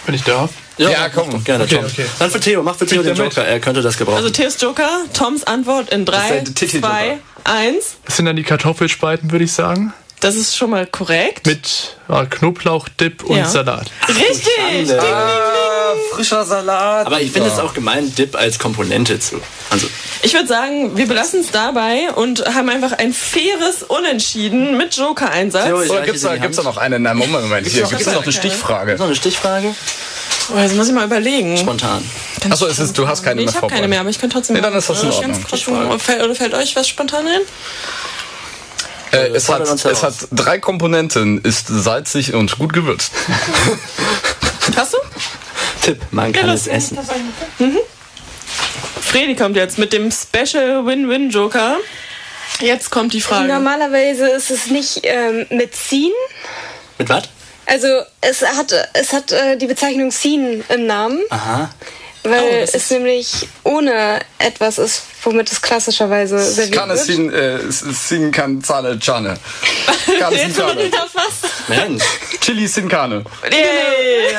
[0.07, 0.50] Wenn ich darf.
[0.78, 1.30] Ja, komm.
[1.30, 1.85] Doch, gerne, Okay, Tom.
[1.85, 2.06] okay.
[2.18, 3.14] Dann für Theo, mach für Theo den.
[3.16, 3.44] Joker.
[3.44, 4.16] Er könnte das gebrauchen.
[4.18, 6.92] Also Theos Joker, Toms Antwort in Das 3, ist der Titeljoker.
[6.94, 7.85] 2, 1.
[8.06, 9.92] Das sind dann die Kartoffelspalten, würde ich sagen.
[10.20, 11.46] Das ist schon mal korrekt.
[11.46, 13.48] Mit ja, Knoblauch, Dip und Ja.
[13.48, 13.90] Salat.
[14.08, 14.96] Richtig!
[14.96, 17.06] Ah, frischer Salat.
[17.06, 19.40] Aber ich finde es auch gemein, Dip als Komponente zu.
[19.70, 19.88] Also,
[20.22, 25.72] Ich würde sagen, wir belassen es dabei und haben einfach ein faires Unentschieden mit Joker-Einsatz.
[25.90, 27.00] Oder gibt's sie da, gibt's noch eine?
[27.00, 27.66] Na, Moment, Moment.
[27.66, 28.38] Hier noch- gibt's da noch eine gibt's?
[28.38, 28.94] Stichfrage.
[28.96, 29.74] noch eine Stichfrage?
[30.55, 31.57] Oh, jetzt muss ich mal überlegen.
[31.57, 32.02] Spontan.
[32.50, 34.31] Achso, es ist, du hast keine Nee, mehr ich habe keine mehr, aber ich kann
[34.31, 34.57] trotzdem.
[34.57, 35.98] Nee, dann ist das in Ganz Ordnung.
[36.00, 37.40] Fällt, oder fällt euch was spontan ein?
[39.12, 43.12] Äh, es, hat, es hat drei Komponenten, ist salzig und gut gewürzt.
[44.76, 44.98] Hast du?
[45.83, 46.98] Tipp, man kann Ja, es das- essen.
[49.00, 51.76] Fredi kommt jetzt mit dem Special Win-Win Joker.
[52.61, 53.48] Jetzt kommt die Frage.
[53.48, 56.12] Normalerweise ist es nicht ähm, mit Scene.
[56.98, 57.24] Mit was?
[57.72, 57.88] Also
[58.20, 61.70] es hat, es hat äh, die Bezeichnung Scene im Namen, Aha.
[62.22, 67.16] weil Oh, es nämlich ohne etwas ist, womit es klassischerweise serviert Kann es wird.
[67.16, 69.38] sin, äh, sin can zane chane.
[70.20, 71.46] Kann sin fast.
[71.68, 72.04] Mensch.
[72.42, 73.24] Chili sin cane.
[73.50, 74.37] Yay!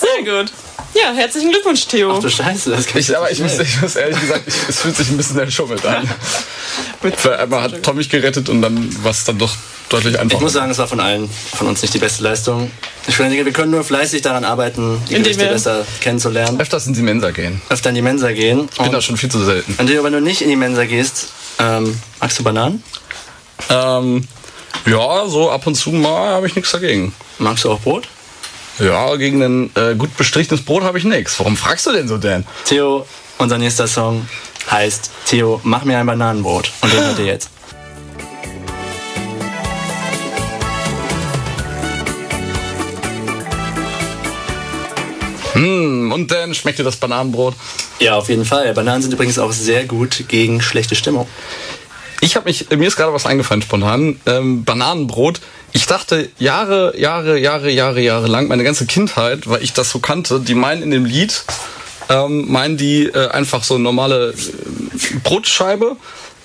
[0.00, 0.52] Sehr gut.
[0.94, 2.20] Ja, herzlichen Glückwunsch, Theo.
[2.20, 4.96] Du Scheiße, das kann Ich, aber ich muss, ich muss ehrlich gesagt, ich, es fühlt
[4.96, 6.08] sich ein bisschen erschummelt an.
[7.02, 9.56] Weil einmal hat Tom mich gerettet und dann war es dann doch
[9.88, 10.36] deutlich einfacher.
[10.36, 12.70] Ich muss sagen, es war von allen von uns nicht die beste Leistung.
[13.06, 16.60] Ich denke, wir können nur fleißig daran arbeiten, die Indem Gerichte besser kennenzulernen.
[16.60, 17.60] Öfters in die Mensa gehen.
[17.68, 18.68] Öfter in die Mensa gehen.
[18.72, 19.74] Ich bin da schon viel zu selten.
[19.78, 22.82] Und wenn du nicht in die Mensa gehst, ähm, magst du Bananen?
[23.70, 24.26] Ähm,
[24.86, 27.14] ja, so ab und zu mal habe ich nichts dagegen.
[27.38, 28.08] Magst du auch Brot?
[28.78, 31.38] Ja, gegen ein äh, gut bestrichenes Brot habe ich nichts.
[31.38, 32.46] Warum fragst du denn so, Dan?
[32.66, 33.06] Theo,
[33.38, 34.28] unser nächster Song
[34.70, 36.72] heißt Theo, mach mir ein Bananenbrot.
[36.82, 37.50] Und den hört ihr jetzt.
[45.56, 47.54] Hm, und dann schmeckt dir das Bananenbrot?
[47.98, 48.74] Ja, auf jeden Fall.
[48.74, 51.26] Bananen sind übrigens auch sehr gut gegen schlechte Stimmung.
[52.20, 54.20] Ich habe mich, mir ist gerade was eingefallen spontan.
[54.26, 55.40] Ähm, Bananenbrot.
[55.72, 59.98] Ich dachte Jahre, Jahre, Jahre, Jahre, Jahre lang, meine ganze Kindheit, weil ich das so
[59.98, 61.44] kannte, die meinen in dem Lied,
[62.10, 65.96] ähm, meinen die äh, einfach so normale äh, Brotscheibe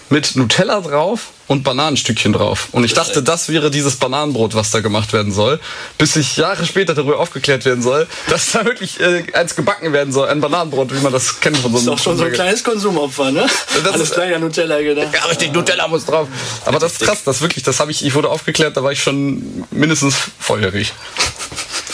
[0.09, 2.69] mit Nutella drauf und Bananenstückchen drauf.
[2.71, 5.59] Und ich dachte, das wäre dieses Bananenbrot, was da gemacht werden soll,
[5.97, 10.13] bis ich Jahre später darüber aufgeklärt werden soll, dass da wirklich äh, eins gebacken werden
[10.13, 11.85] soll, ein Bananenbrot, wie man das kennt von so einem.
[11.87, 13.45] Das ist doch schon so ein kleines Konsumopfer, ne?
[13.83, 15.09] Das Alles ist- gleich an Nutella gedacht.
[15.13, 16.29] Ja, richtig, Nutella muss drauf.
[16.63, 19.03] Aber das ist krass, das wirklich, das habe ich, ich wurde aufgeklärt, da war ich
[19.03, 20.93] schon mindestens volljährig.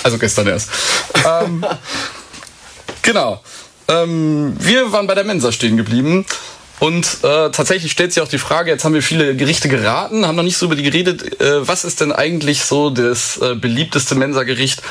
[0.04, 0.70] Also gestern erst.
[1.26, 1.66] ähm,
[3.02, 3.42] genau.
[3.88, 6.28] Ähm, wir waren bei der Mensa stehen geblieben.
[6.80, 10.36] Und äh, tatsächlich stellt sich auch die Frage, jetzt haben wir viele Gerichte geraten, haben
[10.36, 14.14] noch nicht so über die geredet, äh, was ist denn eigentlich so das äh, beliebteste
[14.14, 14.84] Mensa-Gericht?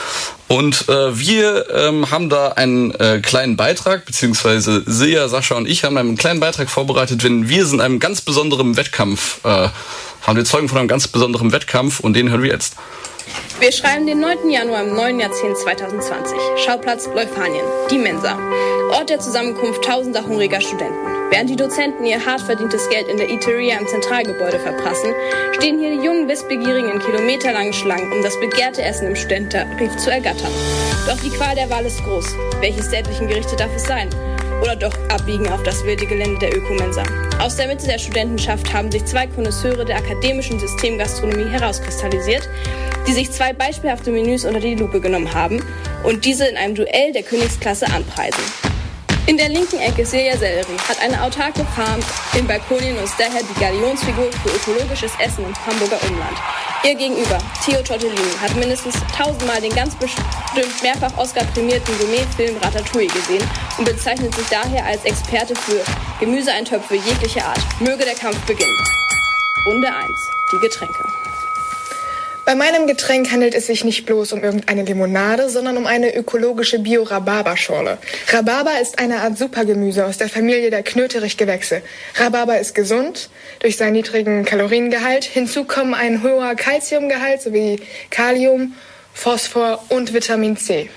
[0.49, 5.85] Und äh, wir ähm, haben da einen äh, kleinen Beitrag, beziehungsweise Silja, Sascha und ich
[5.85, 9.69] haben einen kleinen Beitrag vorbereitet, wenn wir sind in einem ganz besonderen Wettkampf, äh,
[10.23, 12.75] haben wir Zeugen von einem ganz besonderen Wettkampf und den hören wir jetzt.
[13.61, 14.51] Wir schreiben den 9.
[14.51, 16.37] Januar im neuen Jahrzehnt 2020.
[16.65, 18.39] Schauplatz Leufanien, die Mensa.
[18.91, 21.17] Ort der Zusammenkunft tausender hungriger Studenten.
[21.31, 25.13] Während die Dozenten ihr hart verdientes Geld in der Eateria im Zentralgebäude verprassen,
[25.53, 30.11] stehen hier die jungen Wissbegierigen in kilometerlangen Schlangen, um das begehrte Essen im Studententarif zu
[30.11, 30.53] ergattern.
[31.07, 32.27] Doch die Qual der Wahl ist groß.
[32.61, 34.09] Welches der etlichen Gerichte darf es sein?
[34.63, 37.03] Oder doch abbiegen auf das wilde Gelände der Ökomensa?
[37.39, 42.49] Aus der Mitte der Studentenschaft haben sich zwei Konnoisseure der akademischen Systemgastronomie herauskristallisiert,
[43.07, 45.63] die sich zwei beispielhafte Menüs unter die Lupe genommen haben
[46.05, 48.43] und diese in einem Duell der Königsklasse anpreisen.
[49.29, 51.99] In der linken Ecke Silja Sellerie hat eine autarke Farm
[52.39, 56.39] in Balkonien und ist daher die Galionsfigur für ökologisches Essen im Hamburger Umland.
[56.85, 63.43] Ihr gegenüber, Theo Tortellini, hat mindestens tausendmal den ganz bestimmt mehrfach Oscar-prämierten Gourmetfilm Ratatouille gesehen
[63.79, 65.83] und bezeichnet sich daher als Experte für
[66.21, 67.61] Gemüseeintöpfe jeglicher Art.
[67.81, 68.79] Möge der Kampf beginnen.
[69.67, 70.09] Runde 1.
[70.53, 71.26] Die Getränke.
[72.47, 76.79] Bei meinem Getränk handelt es sich nicht bloß um irgendeine Limonade, sondern um eine ökologische
[76.79, 77.99] Bio-Rhabarberschorle.
[78.29, 81.83] Rhabarber ist eine Art Supergemüse aus der Familie der Knöterichgewächse.
[82.15, 85.25] Rhabarber ist gesund durch seinen niedrigen Kaloriengehalt.
[85.25, 87.81] Hinzu kommen ein hoher Kalziumgehalt sowie
[88.11, 88.75] Kalium,
[89.13, 90.89] Phosphor und Vitamin C.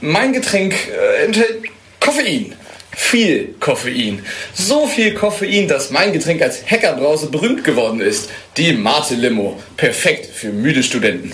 [0.00, 1.64] Mein Getränk äh, enthält
[2.00, 2.56] Koffein.
[2.92, 4.24] Viel Koffein.
[4.54, 8.30] So viel Koffein, dass mein Getränk als Hackerbrause berühmt geworden ist.
[8.56, 9.60] Die Mate Limo.
[9.76, 11.32] Perfekt für müde Studenten.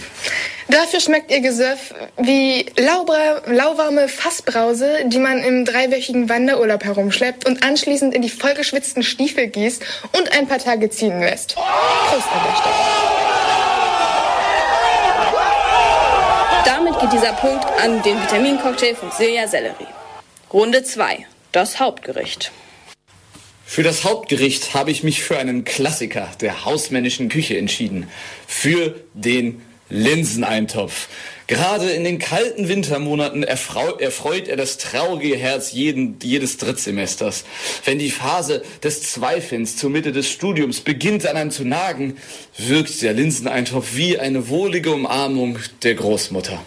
[0.68, 7.62] Dafür schmeckt ihr Gesöff wie laubra, lauwarme Fassbrause, die man im dreiwöchigen Wanderurlaub herumschleppt und
[7.62, 9.82] anschließend in die vollgeschwitzten Stiefel gießt
[10.18, 11.54] und ein paar Tage ziehen lässt.
[11.54, 12.74] Prost an der Stelle.
[16.64, 19.86] Damit geht dieser Punkt an den Vitamincocktail von Silja Sellerie.
[20.52, 21.26] Runde 2.
[21.52, 22.52] Das Hauptgericht.
[23.64, 28.08] Für das Hauptgericht habe ich mich für einen Klassiker der hausmännischen Küche entschieden.
[28.46, 31.08] Für den Linseneintopf.
[31.46, 37.44] Gerade in den kalten Wintermonaten erfreut er das traurige Herz jeden, jedes Drittsemesters.
[37.84, 42.16] Wenn die Phase des Zweifelns zur Mitte des Studiums beginnt an einem zu nagen,
[42.58, 46.60] wirkt der Linseneintopf wie eine wohlige Umarmung der Großmutter.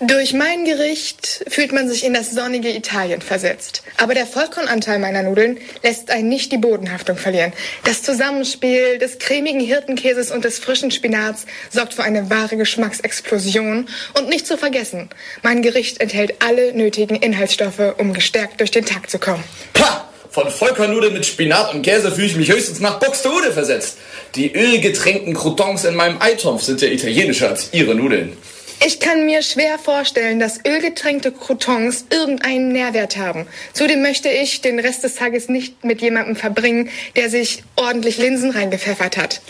[0.00, 3.84] Durch mein Gericht fühlt man sich in das sonnige Italien versetzt.
[3.96, 7.52] Aber der Vollkornanteil meiner Nudeln lässt einen nicht die Bodenhaftung verlieren.
[7.84, 13.86] Das Zusammenspiel des cremigen Hirtenkäses und des frischen Spinats sorgt für eine wahre Geschmacksexplosion.
[14.18, 15.10] Und nicht zu vergessen,
[15.42, 19.44] mein Gericht enthält alle nötigen Inhaltsstoffe, um gestärkt durch den Tag zu kommen.
[19.74, 20.08] Pah!
[20.28, 23.98] Von Vollkornnudeln mit Spinat und Käse fühle ich mich höchstens nach Buxtehude versetzt.
[24.34, 28.36] Die ölgetränkten Croutons in meinem Eitopf sind ja italienischer als ihre Nudeln.
[28.84, 33.46] Ich kann mir schwer vorstellen, dass ölgetränkte Croutons irgendeinen Nährwert haben.
[33.72, 38.50] Zudem möchte ich den Rest des Tages nicht mit jemandem verbringen, der sich ordentlich Linsen
[38.50, 39.40] reingepfeffert hat.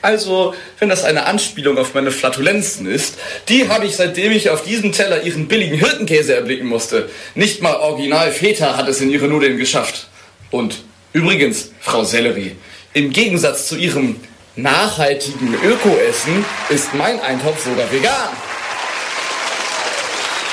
[0.00, 3.14] Also, wenn das eine Anspielung auf meine Flatulenzen ist,
[3.48, 7.08] die habe ich seitdem ich auf diesem Teller ihren billigen Hirtenkäse erblicken musste.
[7.36, 10.08] Nicht mal Original Feta hat es in ihre Nudeln geschafft.
[10.50, 10.82] Und
[11.12, 12.56] übrigens, Frau Sellerie,
[12.94, 14.16] im Gegensatz zu ihrem
[14.56, 18.30] nachhaltigen Ökoessen ist mein Eintopf sogar vegan.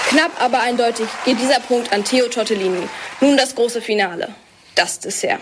[0.09, 2.89] Knapp, aber eindeutig geht dieser Punkt an Theo Tortellini.
[3.21, 4.29] Nun das große Finale.
[4.73, 5.39] Das Dessert.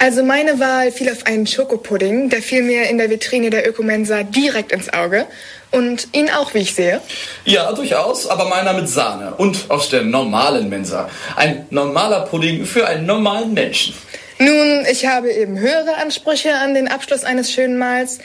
[0.00, 4.24] Also meine Wahl fiel auf einen Schokopudding, der fiel mir in der Vitrine der Ökomensa
[4.24, 5.26] direkt ins Auge.
[5.70, 7.00] Und Ihnen auch, wie ich sehe.
[7.44, 11.08] Ja, durchaus, aber meiner mit Sahne und aus der normalen Mensa.
[11.36, 13.94] Ein normaler Pudding für einen normalen Menschen.
[14.40, 18.18] Nun, ich habe eben höhere Ansprüche an den Abschluss eines schönen Mahls.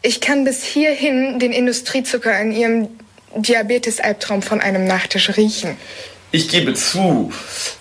[0.00, 2.97] Ich kann bis hierhin den Industriezucker in Ihrem
[3.34, 5.76] Diabetes-Albtraum von einem Nachtisch riechen.
[6.30, 7.32] Ich gebe zu,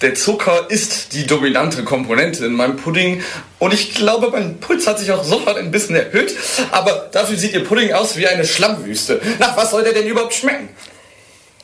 [0.02, 3.22] der Zucker ist die dominante Komponente in meinem Pudding
[3.60, 6.34] und ich glaube, mein Puls hat sich auch sofort ein bisschen erhöht,
[6.72, 9.22] aber dafür sieht Ihr Pudding aus wie eine Schlammwüste.
[9.40, 10.70] Nach was soll der denn überhaupt schmecken?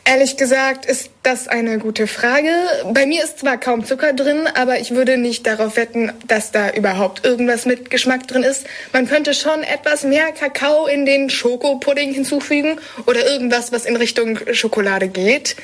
[0.06, 2.50] Ehrlich gesagt ist das eine gute Frage.
[2.94, 6.72] Bei mir ist zwar kaum Zucker drin, aber ich würde nicht darauf wetten, dass da
[6.72, 8.66] überhaupt irgendwas mit Geschmack drin ist.
[8.92, 14.40] Man könnte schon etwas mehr Kakao in den Schokopudding hinzufügen oder irgendwas, was in Richtung
[14.52, 15.56] Schokolade geht.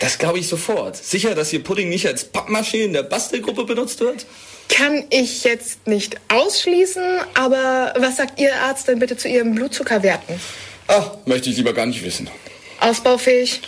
[0.00, 0.96] Das glaube ich sofort.
[0.96, 4.24] Sicher, dass Ihr Pudding nicht als Pappmaché in der Bastelgruppe benutzt wird?
[4.70, 10.40] Kann ich jetzt nicht ausschließen, aber was sagt Ihr Arzt denn bitte zu Ihren Blutzuckerwerten?
[10.88, 12.30] Ach, möchte ich lieber gar nicht wissen.
[12.82, 13.62] Ausbaufähig?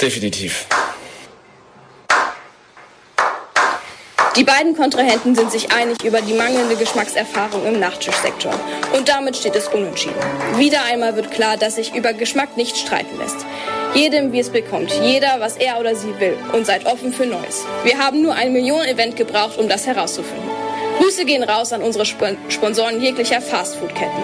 [0.00, 0.66] Definitiv.
[4.36, 8.52] Die beiden Kontrahenten sind sich einig über die mangelnde Geschmackserfahrung im Nachtischsektor.
[8.94, 10.14] Und damit steht es unentschieden.
[10.56, 13.46] Wieder einmal wird klar, dass sich über Geschmack nicht streiten lässt.
[13.94, 14.92] Jedem, wie es bekommt.
[15.02, 16.36] Jeder, was er oder sie will.
[16.52, 17.64] Und seid offen für Neues.
[17.82, 20.65] Wir haben nur ein Millionen-Event gebraucht, um das herauszufinden.
[20.98, 24.22] Grüße gehen raus an unsere Sp Sponsoren jeglicher Fastfood-Ketten.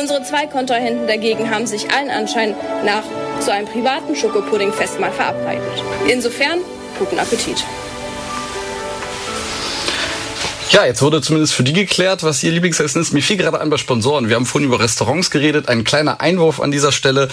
[0.00, 3.04] Unsere zwei Kontrahenten dagegen haben sich allen Anschein nach
[3.40, 5.82] zu einem privaten Schokopuddingfest mal verabredet.
[6.08, 6.60] Insofern,
[6.98, 7.64] guten Appetit.
[10.70, 13.12] Ja, jetzt wurde zumindest für die geklärt, was ihr Lieblingsessen ist.
[13.12, 14.28] Mir fiel gerade an bei Sponsoren.
[14.28, 15.68] Wir haben vorhin über Restaurants geredet.
[15.68, 17.28] Ein kleiner Einwurf an dieser Stelle.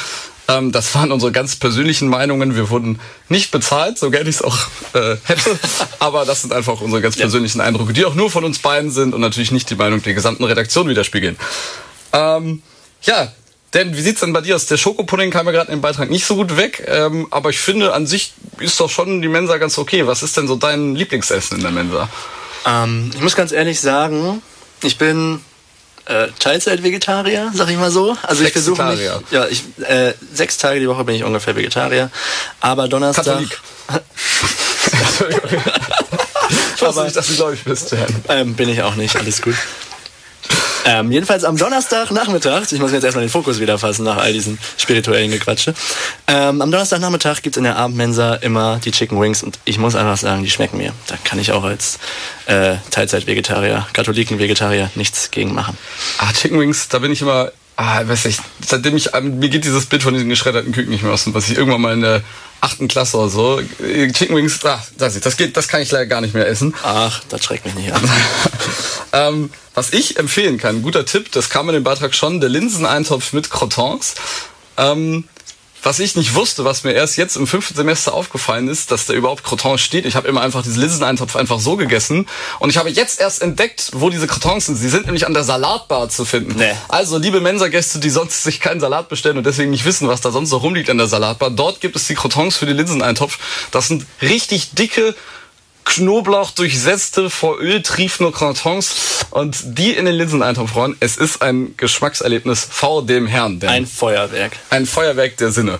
[0.48, 2.56] Ähm, das waren unsere ganz persönlichen Meinungen.
[2.56, 4.58] Wir wurden nicht bezahlt, so gerne ich es auch
[4.94, 5.60] äh, hätte.
[6.00, 9.16] Aber das sind einfach unsere ganz persönlichen Eindrücke, die auch nur von uns beiden sind
[9.16, 11.38] und natürlich nicht die Meinung der gesamten Redaktion widerspiegeln.
[12.14, 12.62] Ähm,
[13.02, 13.32] ja,
[13.74, 14.68] denn wie sieht's denn bei dir aus?
[14.68, 17.94] Der Schokopudding kam ja gerade im Beitrag nicht so gut weg, ähm, aber ich finde
[17.94, 20.06] an sich ist doch schon die Mensa ganz okay.
[20.06, 22.10] Was ist denn so dein Lieblingsessen in der Mensa?
[22.66, 24.42] Ähm, ich muss ganz ehrlich sagen,
[24.84, 25.42] ich bin
[26.06, 28.18] äh, Teilzeit-Vegetarier, sag ich mal so.
[28.24, 32.10] Also ich versuche mich, ja, ich äh, sechs Tage die Woche bin ich ungefähr Vegetarier,
[32.60, 33.26] aber Donnerstag.
[33.26, 33.60] Katholik.
[36.76, 37.96] Ich wusste nicht, dass du gläubig bist.
[38.28, 39.56] Ähm, bin ich auch nicht, alles gut.
[40.86, 44.60] Ähm, jedenfalls am Donnerstagnachmittag, ich muss jetzt erstmal den Fokus wieder fassen nach all diesen
[44.78, 45.74] spirituellen Gequatsche.
[46.28, 50.18] Ähm, am Donnerstagnachmittag gibt's in der Abendmensa immer die Chicken Wings und ich muss einfach
[50.18, 50.94] sagen, die schmecken mir.
[51.08, 52.00] Da kann ich auch als
[52.48, 55.78] äh, Teilzeit-Vegetarier, Katholiken-Vegetarier nichts gegen machen.
[56.18, 59.86] Ah, Chicken Wings, da bin ich immer, ah, weiß nicht, seitdem ich, mir geht dieses
[59.86, 62.22] Bild von diesen geschredderten Küken nicht mehr aus, was ich irgendwann mal in der
[62.64, 66.06] achten Klasse oder so, äh, Chicken Wings, ah, das, das geht, das kann ich leider
[66.06, 66.74] gar nicht mehr essen.
[66.84, 68.10] Ach, das schreckt mich nicht an.
[69.14, 73.34] ähm, was ich empfehlen kann, guter Tipp, das kam in dem Beitrag schon, der Linseneintopf
[73.34, 74.16] mit Crotons.
[74.78, 75.26] Ähm,
[75.84, 79.14] was ich nicht wusste, was mir erst jetzt im fünften Semester aufgefallen ist, dass da
[79.14, 80.06] überhaupt Crotons steht.
[80.06, 82.28] Ich habe immer einfach diesen Linseneintopf einfach so gegessen.
[82.60, 84.78] Und ich habe jetzt erst entdeckt, wo diese Crotons sind.
[84.78, 86.56] Sie sind nämlich an der Salatbar zu finden.
[86.58, 86.74] Nee.
[86.88, 90.32] Also, liebe Mensa-Gäste, die sonst sich keinen Salat bestellen und deswegen nicht wissen, was da
[90.32, 93.38] sonst so rumliegt an der Salatbar, dort gibt es die Crotons für den Linseneintopf.
[93.72, 95.16] Das sind richtig dicke,
[95.86, 100.96] Knoblauch durchsetzte, vor Öl triefende Crotons und die in den Linseneintopf rollen.
[101.00, 103.60] Es ist ein Geschmackserlebnis vor dem Herrn.
[103.60, 104.54] Denn Ein Feuerwerk.
[104.70, 105.80] ein Feuerwerk der Sinne.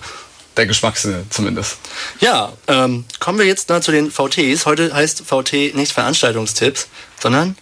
[0.56, 1.78] Der Geschmackssinne zumindest.
[2.20, 4.66] Ja, ähm, kommen wir jetzt mal zu den VTs.
[4.66, 6.86] Heute heißt VT nicht Veranstaltungstipps,
[7.20, 7.56] sondern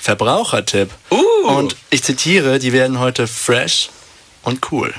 [0.00, 0.90] Verbrauchertipp.
[1.10, 1.48] Uh.
[1.48, 3.90] Und ich zitiere, die werden heute fresh
[4.42, 4.94] und cool.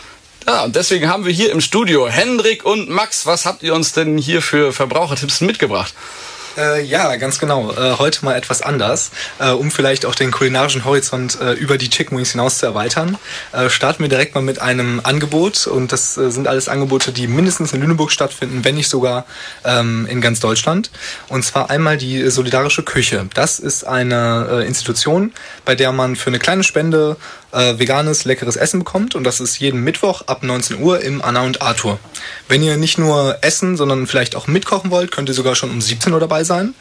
[0.45, 3.25] Ja, und deswegen haben wir hier im Studio Hendrik und Max.
[3.25, 5.93] Was habt ihr uns denn hier für Verbrauchertipps mitgebracht?
[6.57, 7.71] Äh, ja, ganz genau.
[7.71, 11.89] Äh, heute mal etwas anders, äh, um vielleicht auch den kulinarischen Horizont äh, über die
[11.89, 13.17] Chicken Wings hinaus zu erweitern.
[13.53, 17.27] Äh, starten wir direkt mal mit einem Angebot und das äh, sind alles Angebote, die
[17.27, 19.25] mindestens in Lüneburg stattfinden, wenn nicht sogar
[19.65, 20.89] ähm, in ganz Deutschland.
[21.27, 23.27] Und zwar einmal die Solidarische Küche.
[23.35, 25.33] Das ist eine Institution,
[25.65, 27.17] bei der man für eine kleine Spende
[27.51, 31.41] äh, veganes, leckeres Essen bekommt und das ist jeden Mittwoch ab 19 Uhr im Anna
[31.41, 31.99] und Arthur.
[32.47, 35.81] Wenn ihr nicht nur essen, sondern vielleicht auch mitkochen wollt, könnt ihr sogar schon um
[35.81, 36.73] 17 Uhr dabei sein.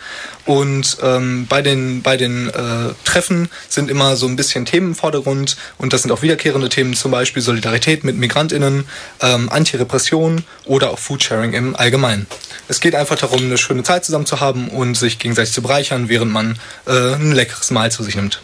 [0.44, 4.94] Und ähm, bei den, bei den äh, Treffen sind immer so ein bisschen Themen im
[4.94, 8.86] Vordergrund und das sind auch wiederkehrende Themen, zum Beispiel Solidarität mit MigrantInnen,
[9.20, 12.26] ähm, Antirepression oder auch Foodsharing im Allgemeinen.
[12.68, 16.08] Es geht einfach darum, eine schöne Zeit zusammen zu haben und sich gegenseitig zu bereichern,
[16.08, 18.40] während man äh, ein leckeres Mahl zu sich nimmt.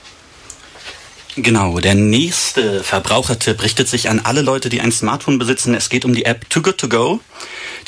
[1.37, 5.75] Genau, der nächste Verbrauchertipp richtet sich an alle Leute, die ein Smartphone besitzen.
[5.75, 7.21] Es geht um die App Too Good To Go.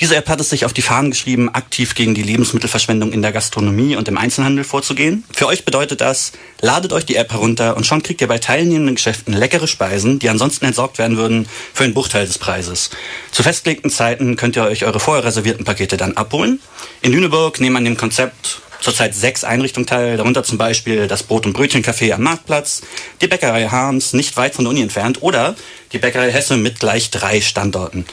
[0.00, 3.32] Diese App hat es sich auf die Fahnen geschrieben, aktiv gegen die Lebensmittelverschwendung in der
[3.32, 5.24] Gastronomie und im Einzelhandel vorzugehen.
[5.30, 8.94] Für euch bedeutet das, ladet euch die App herunter und schon kriegt ihr bei teilnehmenden
[8.94, 12.88] Geschäften leckere Speisen, die ansonsten entsorgt werden würden, für einen Bruchteil des Preises.
[13.30, 16.60] Zu festgelegten Zeiten könnt ihr euch eure vorher reservierten Pakete dann abholen.
[17.02, 21.46] In Lüneburg nehmen an dem Konzept zurzeit sechs Einrichtungen teil, darunter zum Beispiel das Brot-
[21.46, 22.82] und Brötchencafé am Marktplatz,
[23.22, 25.56] die Bäckerei Harms, nicht weit von der Uni entfernt, oder
[25.92, 28.04] die Bäckerei Hesse mit gleich drei Standorten.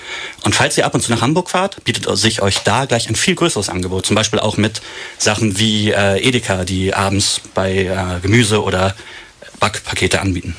[0.46, 3.18] Und falls ihr ab und zu nach Hamburg fahrt, bietet sich euch da gleich ein
[3.18, 4.82] viel größeres Angebot, zum Beispiel auch mit
[5.18, 8.96] Sachen wie äh, Edeka, die abends bei äh, Gemüse oder
[9.60, 10.56] Backpakete anbieten.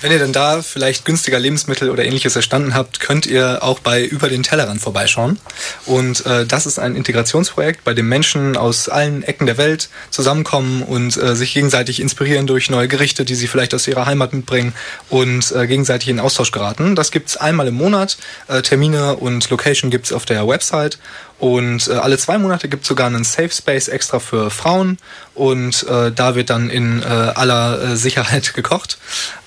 [0.00, 4.04] Wenn ihr dann da vielleicht günstiger Lebensmittel oder ähnliches erstanden habt, könnt ihr auch bei
[4.04, 5.40] Über den Tellerrand vorbeischauen.
[5.86, 10.84] Und äh, das ist ein Integrationsprojekt, bei dem Menschen aus allen Ecken der Welt zusammenkommen
[10.84, 14.72] und äh, sich gegenseitig inspirieren durch neue Gerichte, die sie vielleicht aus ihrer Heimat mitbringen
[15.08, 16.94] und äh, gegenseitig in Austausch geraten.
[16.94, 18.18] Das gibt's einmal im Monat.
[18.46, 20.98] Äh, Termine und Location gibt's auf der Website.
[21.38, 24.98] Und äh, alle zwei Monate gibt es sogar einen Safe Space extra für Frauen
[25.34, 28.98] und äh, da wird dann in äh, aller äh, Sicherheit gekocht.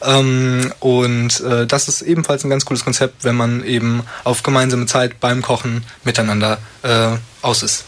[0.02, 4.86] Ähm, und äh, das ist ebenfalls ein ganz cooles Konzept, wenn man eben auf gemeinsame
[4.86, 7.86] Zeit beim Kochen miteinander äh, aus ist.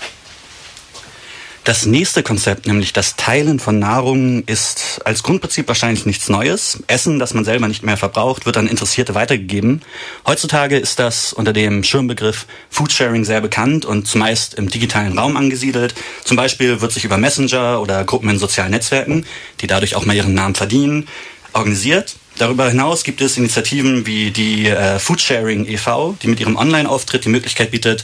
[1.64, 6.84] Das nächste Konzept, nämlich das Teilen von Nahrung, ist als Grundprinzip wahrscheinlich nichts Neues.
[6.88, 9.82] Essen, das man selber nicht mehr verbraucht, wird an Interessierte weitergegeben.
[10.28, 15.96] Heutzutage ist das unter dem Schirmbegriff Foodsharing sehr bekannt und zumeist im digitalen Raum angesiedelt.
[16.26, 19.26] Zum Beispiel wird sich über Messenger oder Gruppen in sozialen Netzwerken,
[19.62, 21.08] die dadurch auch mal ihren Namen verdienen,
[21.54, 22.18] organisiert.
[22.38, 27.30] Darüber hinaus gibt es Initiativen wie die äh, Foodsharing e.V., die mit ihrem Online-Auftritt die
[27.30, 28.04] Möglichkeit bietet,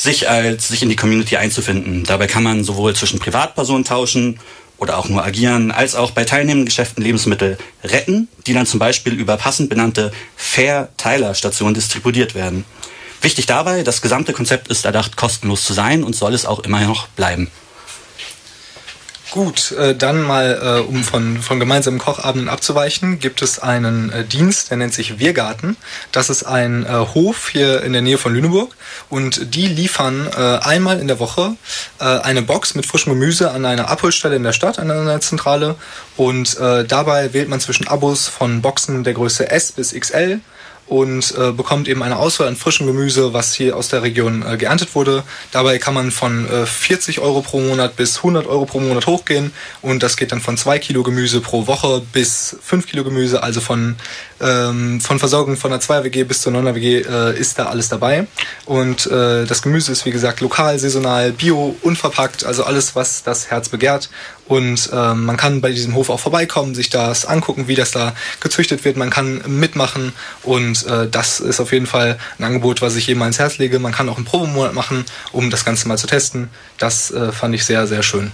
[0.00, 2.04] sich als sich in die Community einzufinden.
[2.04, 4.40] Dabei kann man sowohl zwischen Privatpersonen tauschen
[4.78, 9.12] oder auch nur agieren, als auch bei teilnehmenden Geschäften Lebensmittel retten, die dann zum Beispiel
[9.12, 12.64] über passend benannte Fair-Teiler-Stationen distributiert werden.
[13.20, 16.80] Wichtig dabei, das gesamte Konzept ist erdacht, kostenlos zu sein und soll es auch immer
[16.80, 17.50] noch bleiben.
[19.30, 24.24] Gut, äh, dann mal, äh, um von, von gemeinsamen Kochabenden abzuweichen, gibt es einen äh,
[24.24, 25.76] Dienst, der nennt sich Wirgarten.
[26.10, 28.74] Das ist ein äh, Hof hier in der Nähe von Lüneburg.
[29.08, 31.54] Und die liefern äh, einmal in der Woche
[32.00, 35.76] äh, eine Box mit frischem Gemüse an eine Abholstelle in der Stadt, an einer Zentrale.
[36.16, 40.40] Und äh, dabei wählt man zwischen Abos von Boxen der Größe S bis XL
[40.90, 44.56] und äh, bekommt eben eine Auswahl an frischem Gemüse, was hier aus der Region äh,
[44.56, 45.22] geerntet wurde.
[45.52, 49.52] Dabei kann man von äh, 40 Euro pro Monat bis 100 Euro pro Monat hochgehen
[49.82, 53.60] und das geht dann von 2 Kilo Gemüse pro Woche bis 5 Kilo Gemüse, also
[53.60, 53.96] von,
[54.40, 58.26] ähm, von Versorgung von einer 2-WG bis zur 9er-WG äh, ist da alles dabei.
[58.66, 63.50] Und äh, das Gemüse ist wie gesagt lokal, saisonal, bio, unverpackt, also alles, was das
[63.50, 64.10] Herz begehrt.
[64.46, 68.14] Und äh, man kann bei diesem Hof auch vorbeikommen, sich das angucken, wie das da
[68.40, 68.96] gezüchtet wird.
[68.96, 73.22] Man kann mitmachen und äh, das ist auf jeden Fall ein Angebot, was ich jedem
[73.22, 73.78] ans Herz lege.
[73.78, 76.48] Man kann auch einen Probemonat machen, um das Ganze mal zu testen.
[76.78, 78.32] Das äh, fand ich sehr, sehr schön.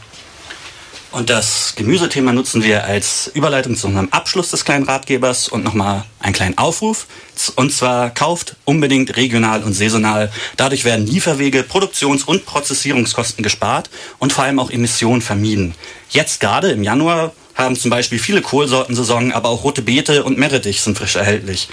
[1.17, 6.05] Und das Gemüsethema nutzen wir als Überleitung zu unserem Abschluss des kleinen Ratgebers und nochmal
[6.21, 7.07] einen kleinen Aufruf.
[7.55, 10.31] Und zwar kauft unbedingt regional und saisonal.
[10.59, 15.75] Dadurch werden Lieferwege, Produktions- und Prozessierungskosten gespart und vor allem auch Emissionen vermieden.
[16.11, 20.37] Jetzt gerade im Januar haben zum Beispiel viele Kohlsorten Saison, aber auch rote Beete und
[20.37, 21.71] Meerrettich sind frisch erhältlich.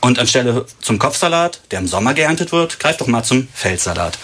[0.00, 4.18] Und anstelle zum Kopfsalat, der im Sommer geerntet wird, greift doch mal zum Feldsalat.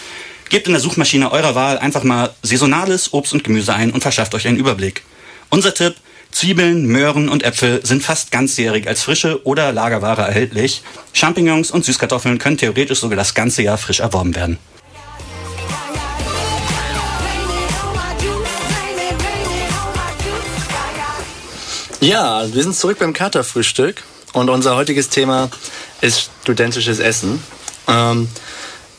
[0.48, 4.34] Gebt in der Suchmaschine eurer Wahl einfach mal saisonales Obst und Gemüse ein und verschafft
[4.34, 5.02] euch einen Überblick.
[5.50, 5.96] Unser Tipp,
[6.30, 10.82] Zwiebeln, Möhren und Äpfel sind fast ganzjährig als frische oder Lagerware erhältlich.
[11.12, 14.58] Champignons und Süßkartoffeln können theoretisch sogar das ganze Jahr frisch erworben werden.
[22.00, 25.50] Ja, wir sind zurück beim Katerfrühstück und unser heutiges Thema
[26.00, 27.42] ist studentisches Essen.
[27.88, 28.28] Ähm,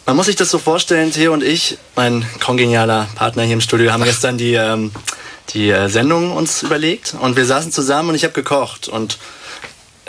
[0.05, 3.91] man muss sich das so vorstellen, Theo und ich, mein kongenialer Partner hier im Studio,
[3.91, 4.91] haben gestern die, ähm,
[5.49, 9.17] die äh, Sendung uns überlegt und wir saßen zusammen und ich habe gekocht und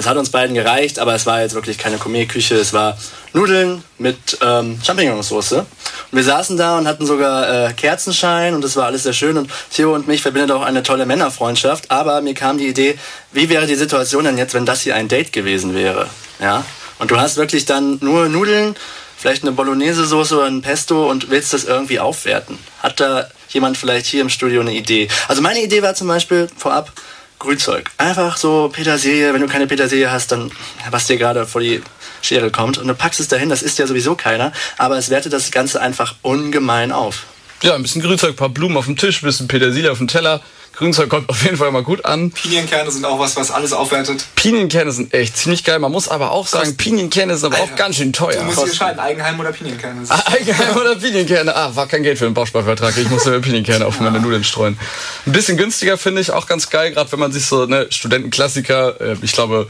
[0.01, 2.97] es hat uns beiden gereicht, aber es war jetzt wirklich keine Gourmet-Küche, es war
[3.35, 5.53] Nudeln mit ähm, Champignonsauce.
[5.53, 5.67] Und
[6.11, 9.37] wir saßen da und hatten sogar äh, Kerzenschein und es war alles sehr schön.
[9.37, 11.91] Und Theo und mich verbindet auch eine tolle Männerfreundschaft.
[11.91, 12.99] Aber mir kam die Idee,
[13.33, 16.09] wie wäre die Situation denn jetzt, wenn das hier ein Date gewesen wäre?
[16.41, 16.65] Ja?
[16.99, 18.77] Und du hast wirklich dann nur Nudeln,
[19.21, 22.59] vielleicht eine Bolognese-Soße oder ein Pesto und willst das irgendwie aufwerten.
[22.83, 25.09] Hat da jemand vielleicht hier im Studio eine Idee?
[25.29, 26.93] Also meine Idee war zum Beispiel vorab,
[27.39, 27.91] Grünzeug.
[27.99, 30.51] Einfach so Petersilie, wenn du keine Petersilie hast, dann
[30.91, 31.83] was dir gerade vor die
[32.23, 35.33] Schere kommt und du packst es dahin, das isst ja sowieso keiner, aber es wertet
[35.33, 37.25] das Ganze einfach ungemein auf.
[37.63, 40.09] Ja, ein bisschen Grünzeug, ein paar Blumen auf dem Tisch, ein bisschen Petersilie auf dem
[40.09, 40.43] Teller.
[40.81, 42.31] Grünzeug kommt auf jeden Fall mal gut an.
[42.31, 44.25] Pinienkerne sind auch was, was alles aufwertet.
[44.35, 45.79] Pinienkerne sind echt ziemlich geil.
[45.79, 48.39] Man muss aber auch sagen, Kost Pinienkerne sind aber Alter, auch ganz schön teuer.
[48.39, 48.71] Du musst Kosten.
[48.71, 50.01] entscheiden, Eigenheim oder Pinienkerne.
[50.09, 51.55] Ah, Eigenheim oder Pinienkerne.
[51.55, 52.97] Ah, war kein Geld für den Bausparvertrag.
[52.97, 54.23] Ich musste mir Pinienkerne auf meine ja.
[54.23, 54.79] Nudeln streuen.
[55.27, 59.01] Ein bisschen günstiger finde ich auch ganz geil, gerade wenn man sich so, ne, Studentenklassiker,
[59.03, 59.69] äh, ich glaube,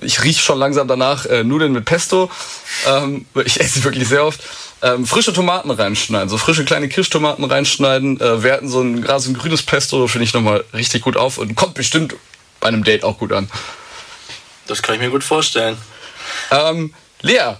[0.00, 2.30] ich rieche schon langsam danach äh, Nudeln mit Pesto.
[2.86, 4.40] Ähm, ich esse sie wirklich sehr oft.
[4.82, 9.30] Ähm, frische Tomaten reinschneiden, so frische kleine Kirschtomaten reinschneiden, äh, werten so ein, gerade so
[9.30, 12.14] ein grünes Pesto, finde ich nochmal richtig gut auf und kommt bestimmt
[12.60, 13.50] bei einem Date auch gut an.
[14.66, 15.76] Das kann ich mir gut vorstellen.
[16.50, 17.56] Ähm, Lea,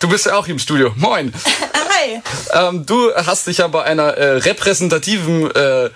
[0.00, 0.92] du bist ja auch hier im Studio.
[0.96, 1.32] Moin.
[1.74, 2.20] Hi.
[2.52, 5.90] Ähm, du hast dich ja bei einer äh, repräsentativen äh, äh,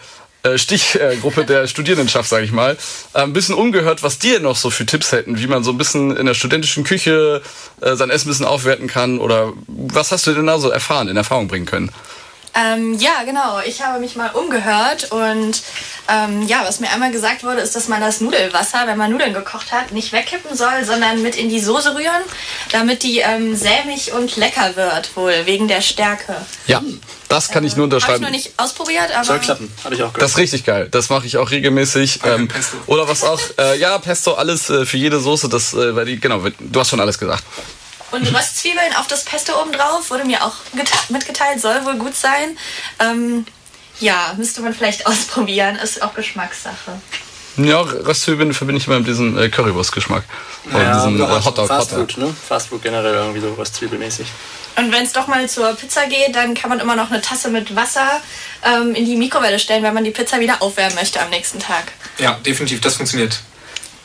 [0.56, 2.76] Stichgruppe der Studierendenschaft, sage ich mal,
[3.14, 5.78] äh, ein bisschen umgehört, was die noch so für Tipps hätten, wie man so ein
[5.78, 7.42] bisschen in der studentischen Küche
[7.80, 11.08] äh, sein Essen ein bisschen aufwerten kann oder was hast du denn da so erfahren,
[11.08, 11.90] in Erfahrung bringen können?
[12.58, 13.60] Ähm, ja, genau.
[13.60, 15.62] Ich habe mich mal umgehört und
[16.08, 19.32] ähm, ja, was mir einmal gesagt wurde, ist, dass man das Nudelwasser, wenn man Nudeln
[19.32, 22.22] gekocht hat, nicht wegkippen soll, sondern mit in die Soße rühren,
[22.72, 26.34] damit die ähm, sämig und lecker wird, wohl wegen der Stärke.
[26.66, 26.82] Ja,
[27.28, 28.24] das kann ich nur Habe ich unterschreiben.
[28.24, 30.22] noch nicht ausprobiert, aber Soll klappen, habe ich auch gehört.
[30.22, 30.88] Das ist richtig geil.
[30.90, 32.20] Das mache ich auch regelmäßig.
[32.24, 32.48] Ähm,
[32.86, 35.48] oder was auch, äh, ja, Pesto, alles äh, für jede Soße.
[35.48, 37.44] Das, äh, weil die, genau, du hast schon alles gesagt.
[38.10, 40.54] Und Röstzwiebeln auf das Pesto oben drauf wurde mir auch
[41.08, 42.56] mitgeteilt, soll wohl gut sein.
[42.98, 43.46] Ähm,
[44.00, 47.00] ja, müsste man vielleicht ausprobieren, ist auch Geschmackssache.
[47.58, 50.22] Ja, Röstzwiebeln verbinde ich immer mit diesem äh, Currywurst-Geschmack.
[50.70, 51.66] Oder Ja, diesem äh, Hotdog.
[51.66, 52.12] Fast Hotdog.
[52.12, 52.36] Food, ne?
[52.48, 54.28] Fast Food generell irgendwie so was zwiebelmäßig.
[54.76, 57.50] Und wenn es doch mal zur Pizza geht, dann kann man immer noch eine Tasse
[57.50, 58.20] mit Wasser
[58.64, 61.90] ähm, in die Mikrowelle stellen, wenn man die Pizza wieder aufwärmen möchte am nächsten Tag.
[62.18, 63.40] Ja, definitiv, das funktioniert.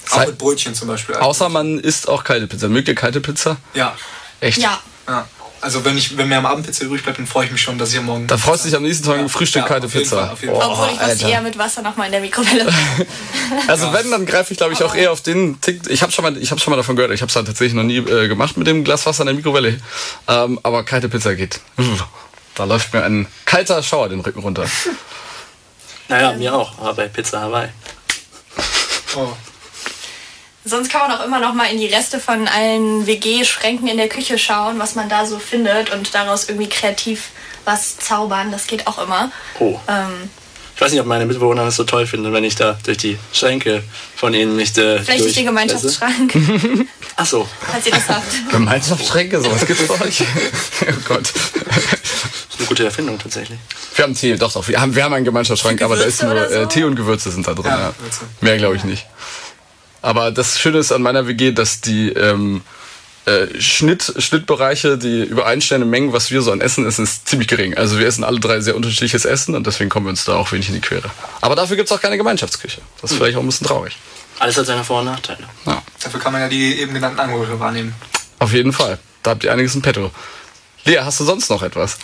[0.09, 1.15] Auch Sei- mit Brötchen zum Beispiel.
[1.15, 2.67] Außer man isst auch kalte Pizza.
[2.69, 3.57] Mögt ihr kalte Pizza?
[3.73, 3.95] Ja.
[4.39, 4.57] Echt?
[4.57, 4.79] Ja.
[5.07, 5.27] ja.
[5.61, 7.77] Also wenn, ich, wenn mir am Abend Pizza übrig bleibt, dann freue ich mich schon,
[7.77, 8.27] dass ich am Morgen...
[8.27, 10.17] Da freust du dich am nächsten Tag im Frühstück Ja, kalte Pizza.
[10.17, 10.69] Fall, auf jeden Fall.
[10.69, 11.29] Obwohl ich was Alter.
[11.29, 12.67] eher mit Wasser nochmal in der Mikrowelle.
[13.67, 15.81] Also wenn, dann greife ich glaube ich auch eher auf den Tick.
[15.87, 17.11] Ich habe schon mal, ich habe schon mal davon gehört.
[17.13, 19.35] Ich habe es halt tatsächlich noch nie äh, gemacht mit dem Glas Wasser in der
[19.35, 19.79] Mikrowelle.
[20.27, 21.59] Ähm, aber kalte Pizza geht.
[22.55, 24.65] Da läuft mir ein kalter Schauer den Rücken runter.
[26.07, 27.69] Naja, mir auch, aber bei Pizza Hawaii.
[29.15, 29.29] Oh.
[30.65, 34.07] Sonst kann man auch immer noch mal in die Reste von allen WG-Schränken in der
[34.07, 37.29] Küche schauen, was man da so findet und daraus irgendwie kreativ
[37.65, 38.51] was zaubern.
[38.51, 39.29] Das geht auch immer.
[39.59, 39.77] Oh.
[39.89, 40.29] Ähm,
[40.75, 43.17] Ich weiß nicht, ob meine Mitbewohner das so toll finden, wenn ich da durch die
[43.33, 43.83] Schränke
[44.15, 46.33] von ihnen nicht äh, vielleicht durch den Gemeinschaftsschrank,
[47.17, 47.47] Ach so.
[47.71, 48.49] falls ihr das habt.
[48.51, 50.21] Gemeinschaftsschränke, sowas gibt's bei euch?
[50.87, 51.23] oh Gott.
[51.23, 51.59] Das
[52.49, 53.59] ist eine gute Erfindung tatsächlich.
[53.95, 54.67] Wir haben Tee, doch, doch.
[54.67, 56.55] Wir haben, wir haben einen Gemeinschaftsschrank, aber da ist nur so?
[56.55, 57.65] äh, Tee und Gewürze sind da drin.
[57.65, 57.93] Ja, Ja.
[58.41, 59.05] Mehr glaube ich nicht.
[60.03, 62.61] Aber das Schöne ist an meiner WG, dass die ähm,
[63.25, 67.75] äh, Schnitt, Schnittbereiche, die übereinstehenden Mengen, was wir so an Essen essen, ist ziemlich gering.
[67.77, 70.51] Also wir essen alle drei sehr unterschiedliches Essen und deswegen kommen wir uns da auch
[70.51, 71.09] wenig in die Quere.
[71.39, 72.81] Aber dafür gibt's auch keine Gemeinschaftsküche.
[73.01, 73.97] Das ist vielleicht auch ein bisschen traurig.
[74.39, 75.43] Alles hat seine Vor- und Nachteile.
[75.65, 77.95] Ja, Dafür kann man ja die eben genannten Angebote wahrnehmen.
[78.39, 78.99] auf jeden Fall.
[79.21, 80.11] Da habt ihr einiges in petto.
[80.85, 81.97] Lea, hast du sonst noch etwas?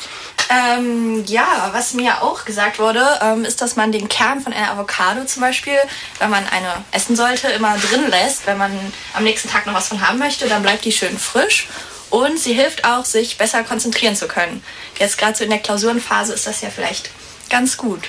[0.49, 4.71] Ähm, ja, was mir auch gesagt wurde, ähm, ist, dass man den Kern von einer
[4.71, 5.77] Avocado zum Beispiel,
[6.19, 8.47] wenn man eine essen sollte, immer drin lässt.
[8.47, 8.71] Wenn man
[9.13, 11.67] am nächsten Tag noch was von haben möchte, dann bleibt die schön frisch.
[12.09, 14.63] Und sie hilft auch, sich besser konzentrieren zu können.
[14.97, 17.11] Jetzt gerade so in der Klausurenphase ist das ja vielleicht
[17.49, 18.01] ganz gut.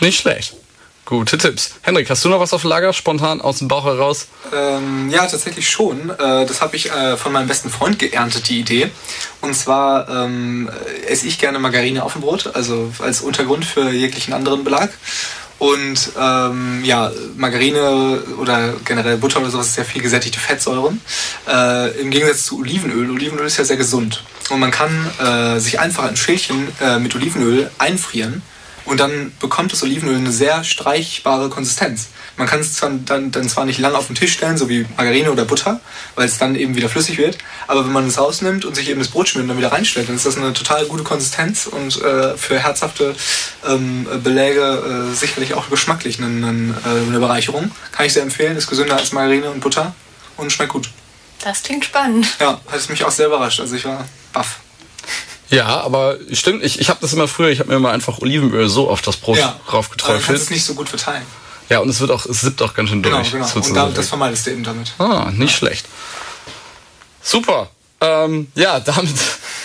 [0.00, 0.54] Nicht schlecht.
[1.08, 1.76] Gute Tipps.
[1.80, 2.92] Henrik, hast du noch was auf Lager?
[2.92, 4.26] Spontan aus dem Bauch heraus?
[4.54, 6.10] Ähm, ja, tatsächlich schon.
[6.10, 8.90] Äh, das habe ich äh, von meinem besten Freund geerntet, die Idee.
[9.40, 10.68] Und zwar ähm,
[11.06, 14.90] esse ich gerne Margarine auf dem Brot, also als Untergrund für jeglichen anderen Belag.
[15.58, 21.00] Und ähm, ja, Margarine oder generell Butter oder sowas ist ja viel gesättigte Fettsäuren.
[21.48, 23.10] Äh, Im Gegensatz zu Olivenöl.
[23.10, 24.24] Olivenöl ist ja sehr gesund.
[24.50, 28.42] Und man kann äh, sich einfach ein Schälchen äh, mit Olivenöl einfrieren
[28.88, 32.08] und dann bekommt das Olivenöl eine sehr streichbare Konsistenz.
[32.36, 34.86] Man kann es zwar dann, dann zwar nicht lange auf den Tisch stellen, so wie
[34.96, 35.80] Margarine oder Butter,
[36.14, 37.36] weil es dann eben wieder flüssig wird,
[37.66, 40.08] aber wenn man es rausnimmt und sich eben das Brot schmiert und dann wieder reinstellt,
[40.08, 43.14] dann ist das eine total gute Konsistenz und äh, für herzhafte
[43.66, 47.70] ähm, Beläge äh, sicherlich auch geschmacklich eine, eine, eine Bereicherung.
[47.92, 49.94] Kann ich sehr empfehlen, ist gesünder als Margarine und Butter
[50.36, 50.88] und schmeckt gut.
[51.44, 52.26] Das klingt spannend.
[52.40, 54.60] Ja, hat es mich auch sehr überrascht, also ich war baff.
[55.50, 58.68] Ja, aber stimmt, ich, ich habe das immer früher, ich habe mir immer einfach Olivenöl
[58.68, 60.26] so auf das Brot Ja, aber du raufgeträufelt.
[60.26, 61.24] kannst es nicht so gut verteilen.
[61.68, 63.14] Ja, und es wird auch, es sippt auch ganz schön durch.
[63.14, 63.44] Genau, genau.
[63.44, 63.90] Und sozusagen.
[63.90, 64.92] da, das vermeidest du eben damit.
[64.98, 65.86] Ah, nicht schlecht.
[67.22, 67.70] Super.
[68.00, 69.14] Ähm, ja, damit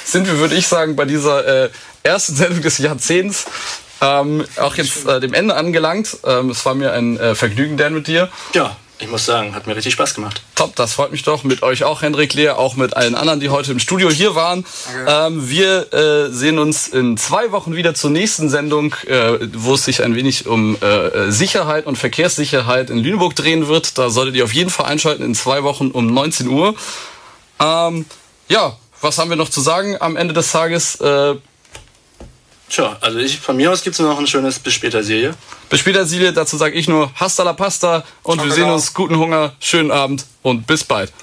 [0.05, 1.69] sind wir, würde ich sagen, bei dieser äh,
[2.03, 3.45] ersten Sendung des Jahrzehnts
[4.01, 6.17] ähm, auch jetzt äh, dem Ende angelangt.
[6.25, 8.29] Ähm, es war mir ein äh, Vergnügen, Dan, mit dir.
[8.53, 10.41] Ja, ich muss sagen, hat mir richtig Spaß gemacht.
[10.55, 11.43] Top, das freut mich doch.
[11.43, 14.65] Mit euch auch, Hendrik Lea, auch mit allen anderen, die heute im Studio hier waren.
[15.07, 19.83] Ähm, wir äh, sehen uns in zwei Wochen wieder zur nächsten Sendung, äh, wo es
[19.83, 23.97] sich ein wenig um äh, Sicherheit und Verkehrssicherheit in Lüneburg drehen wird.
[23.97, 26.73] Da solltet ihr auf jeden Fall einschalten in zwei Wochen um 19 Uhr.
[27.59, 28.05] Ähm,
[28.47, 30.97] ja, was haben wir noch zu sagen am Ende des Tages?
[32.73, 35.35] Tja, also ich, von mir aus gibt es noch ein schönes Bis später Serie.
[35.69, 36.33] bis später, Silje.
[36.33, 38.73] Dazu sage ich nur Hasta la Pasta und Ciao, wir sehen ciao.
[38.73, 38.95] uns.
[38.95, 41.13] Guten Hunger, schönen Abend und bis bald.